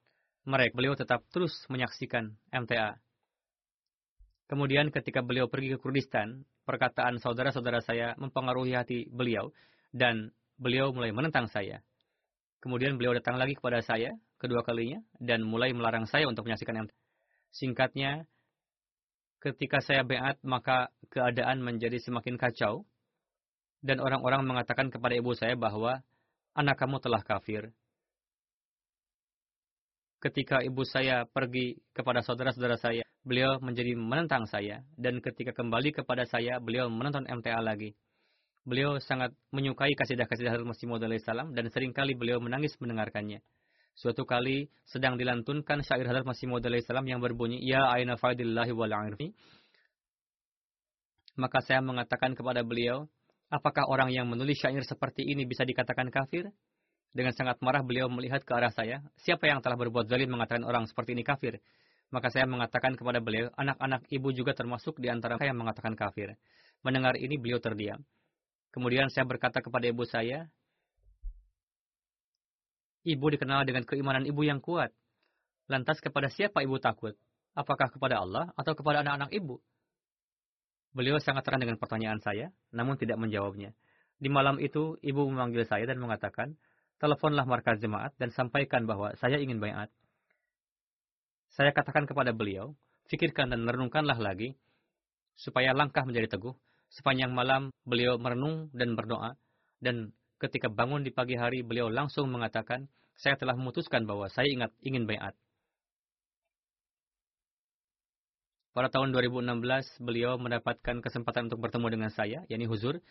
mereka, 0.47 0.79
beliau 0.79 0.95
tetap 0.95 1.27
terus 1.29 1.67
menyaksikan 1.67 2.39
MTA. 2.55 2.97
Kemudian 4.47 4.89
ketika 4.89 5.21
beliau 5.21 5.51
pergi 5.51 5.75
ke 5.75 5.77
Kurdistan, 5.77 6.47
perkataan 6.63 7.21
saudara-saudara 7.21 7.83
saya 7.83 8.15
mempengaruhi 8.17 8.73
hati 8.73 9.05
beliau 9.11 9.51
dan 9.95 10.33
beliau 10.59 10.91
mulai 10.93 11.13
menentang 11.13 11.47
saya. 11.47 11.81
Kemudian 12.59 12.99
beliau 12.99 13.15
datang 13.15 13.39
lagi 13.39 13.55
kepada 13.55 13.79
saya 13.79 14.11
kedua 14.39 14.63
kalinya 14.63 14.99
dan 15.19 15.43
mulai 15.43 15.71
melarang 15.75 16.07
saya 16.07 16.27
untuk 16.27 16.47
menyaksikan 16.47 16.87
MT. 16.87 16.91
Singkatnya, 17.51 18.27
ketika 19.39 19.79
saya 19.79 20.03
beat 20.03 20.39
maka 20.43 20.91
keadaan 21.11 21.63
menjadi 21.63 21.99
semakin 22.03 22.35
kacau 22.35 22.83
dan 23.79 24.03
orang-orang 24.03 24.43
mengatakan 24.43 24.91
kepada 24.91 25.15
ibu 25.15 25.31
saya 25.35 25.55
bahwa 25.55 26.03
anak 26.55 26.75
kamu 26.75 26.99
telah 26.99 27.23
kafir. 27.23 27.71
Ketika 30.19 30.59
ibu 30.59 30.83
saya 30.83 31.23
pergi 31.23 31.79
kepada 31.95 32.19
saudara-saudara 32.19 32.75
saya, 32.75 33.07
beliau 33.23 33.55
menjadi 33.63 33.95
menentang 33.95 34.43
saya 34.51 34.83
dan 34.99 35.23
ketika 35.23 35.55
kembali 35.55 35.95
kepada 35.95 36.27
saya, 36.27 36.59
beliau 36.59 36.91
menonton 36.91 37.23
MTA 37.23 37.63
lagi. 37.63 37.95
Beliau 38.69 39.01
sangat 39.01 39.33
menyukai 39.49 39.97
kasidah-kasidah 39.97 40.53
Hazrat 40.53 40.69
Masih 40.69 40.85
Maud 40.85 41.01
salam 41.25 41.57
dan 41.57 41.73
sering 41.73 41.89
kali 41.89 42.13
beliau 42.13 42.37
menangis 42.37 42.77
mendengarkannya. 42.77 43.41
Suatu 43.97 44.29
kali 44.29 44.69
sedang 44.85 45.17
dilantunkan 45.17 45.81
syair 45.81 46.05
Hazrat 46.05 46.21
Masih 46.21 46.45
Maud 46.45 46.61
salam 46.85 47.01
yang 47.09 47.17
berbunyi, 47.17 47.57
Ya 47.65 47.89
aina 47.89 48.13
faidillahi 48.13 48.69
wal 48.77 48.93
arfi. 48.93 49.33
Maka 51.33 51.65
saya 51.65 51.81
mengatakan 51.81 52.37
kepada 52.37 52.61
beliau, 52.61 53.09
apakah 53.49 53.89
orang 53.89 54.13
yang 54.13 54.29
menulis 54.29 54.61
syair 54.61 54.85
seperti 54.85 55.25
ini 55.25 55.49
bisa 55.49 55.65
dikatakan 55.65 56.13
kafir? 56.13 56.53
Dengan 57.09 57.33
sangat 57.33 57.57
marah 57.65 57.81
beliau 57.81 58.05
melihat 58.05 58.45
ke 58.45 58.53
arah 58.53 58.69
saya. 58.69 59.01
Siapa 59.25 59.49
yang 59.49 59.65
telah 59.65 59.81
berbuat 59.81 60.05
zalim 60.05 60.29
mengatakan 60.29 60.61
orang 60.61 60.85
seperti 60.85 61.17
ini 61.17 61.25
kafir? 61.25 61.57
Maka 62.13 62.29
saya 62.29 62.45
mengatakan 62.45 62.93
kepada 62.93 63.17
beliau, 63.17 63.49
anak-anak 63.57 64.05
ibu 64.13 64.29
juga 64.29 64.53
termasuk 64.53 65.01
di 65.01 65.09
antara 65.09 65.41
yang 65.41 65.57
mengatakan 65.57 65.97
kafir. 65.97 66.37
Mendengar 66.85 67.17
ini 67.17 67.41
beliau 67.41 67.57
terdiam. 67.57 68.05
Kemudian 68.69 69.09
saya 69.09 69.25
berkata 69.25 69.59
kepada 69.63 69.89
ibu 69.89 70.05
saya, 70.05 70.49
Ibu 73.07 73.31
dikenal 73.31 73.63
dengan 73.63 73.87
keimanan 73.87 74.27
ibu 74.27 74.43
yang 74.43 74.59
kuat. 74.59 74.91
Lantas 75.71 76.03
kepada 76.03 76.27
siapa 76.27 76.59
ibu 76.67 76.83
takut? 76.83 77.15
Apakah 77.55 77.87
kepada 77.87 78.19
Allah 78.19 78.51
atau 78.59 78.75
kepada 78.75 79.01
anak-anak 79.01 79.31
ibu? 79.31 79.63
Beliau 80.91 81.21
sangat 81.21 81.47
terang 81.47 81.63
dengan 81.63 81.79
pertanyaan 81.79 82.19
saya, 82.19 82.51
namun 82.75 82.99
tidak 82.99 83.15
menjawabnya. 83.15 83.71
Di 84.19 84.27
malam 84.27 84.59
itu, 84.59 84.99
ibu 84.99 85.21
memanggil 85.31 85.63
saya 85.63 85.87
dan 85.87 86.01
mengatakan, 86.01 86.59
teleponlah 86.99 87.47
markas 87.47 87.79
jemaat 87.79 88.11
dan 88.19 88.35
sampaikan 88.35 88.83
bahwa 88.83 89.15
saya 89.15 89.39
ingin 89.39 89.63
bayat. 89.63 89.87
Saya 91.55 91.71
katakan 91.71 92.03
kepada 92.03 92.35
beliau, 92.35 92.75
fikirkan 93.07 93.53
dan 93.53 93.63
renungkanlah 93.63 94.19
lagi, 94.19 94.59
supaya 95.39 95.71
langkah 95.71 96.03
menjadi 96.03 96.35
teguh, 96.35 96.57
Sepanjang 96.89 97.29
malam 97.33 97.69
beliau 97.85 98.17
merenung 98.17 98.73
dan 98.73 98.97
berdoa, 98.97 99.37
dan 99.77 100.09
ketika 100.41 100.67
bangun 100.73 101.05
di 101.05 101.13
pagi 101.13 101.37
hari 101.37 101.61
beliau 101.61 101.87
langsung 101.87 102.29
mengatakan, 102.33 102.89
saya 103.19 103.37
telah 103.37 103.53
memutuskan 103.53 104.07
bahwa 104.09 104.31
saya 104.31 104.49
ingat 104.49 104.71
ingin 104.81 105.05
bayat. 105.05 105.37
Pada 108.73 108.87
tahun 108.93 109.11
2016, 109.11 109.99
beliau 109.99 110.39
mendapatkan 110.39 111.03
kesempatan 111.03 111.51
untuk 111.51 111.59
bertemu 111.67 111.87
dengan 111.99 112.11
saya, 112.13 112.47
yakni 112.47 112.63
Huzur. 112.63 113.01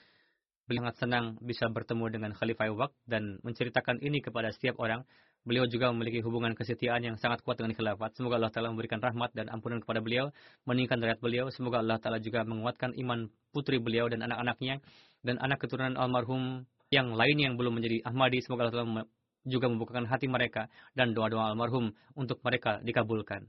Beliau 0.65 0.89
sangat 0.89 0.97
senang 1.01 1.25
bisa 1.45 1.69
bertemu 1.69 2.09
dengan 2.09 2.31
Khalifah 2.33 2.73
Wak 2.73 2.93
dan 3.05 3.41
menceritakan 3.45 4.01
ini 4.01 4.21
kepada 4.25 4.53
setiap 4.53 4.81
orang 4.81 5.05
Beliau 5.49 5.65
juga 5.65 5.89
memiliki 5.89 6.21
hubungan 6.21 6.53
kesetiaan 6.53 7.01
yang 7.01 7.17
sangat 7.17 7.41
kuat 7.41 7.57
dengan 7.57 7.73
khilafat. 7.73 8.13
Semoga 8.21 8.37
Allah 8.37 8.53
Ta'ala 8.53 8.69
memberikan 8.69 9.01
rahmat 9.01 9.33
dan 9.33 9.49
ampunan 9.49 9.81
kepada 9.81 10.05
beliau, 10.05 10.29
meningkatkan 10.69 11.01
derajat 11.01 11.21
beliau. 11.25 11.49
Semoga 11.49 11.81
Allah 11.81 11.97
Ta'ala 11.97 12.21
juga 12.21 12.45
menguatkan 12.45 12.93
iman 13.01 13.33
putri 13.49 13.81
beliau 13.81 14.13
dan 14.13 14.21
anak-anaknya, 14.29 14.85
dan 15.25 15.41
anak 15.41 15.65
keturunan 15.65 15.97
almarhum 15.97 16.69
yang 16.93 17.17
lain 17.17 17.37
yang 17.41 17.57
belum 17.57 17.81
menjadi 17.81 18.05
Ahmadi. 18.05 18.45
Semoga 18.45 18.69
Allah 18.69 18.77
Ta'ala 18.77 19.09
juga 19.49 19.73
membukakan 19.73 20.05
hati 20.05 20.29
mereka 20.29 20.69
dan 20.93 21.17
doa-doa 21.17 21.49
almarhum 21.49 21.97
untuk 22.13 22.45
mereka 22.45 22.85
dikabulkan. 22.85 23.49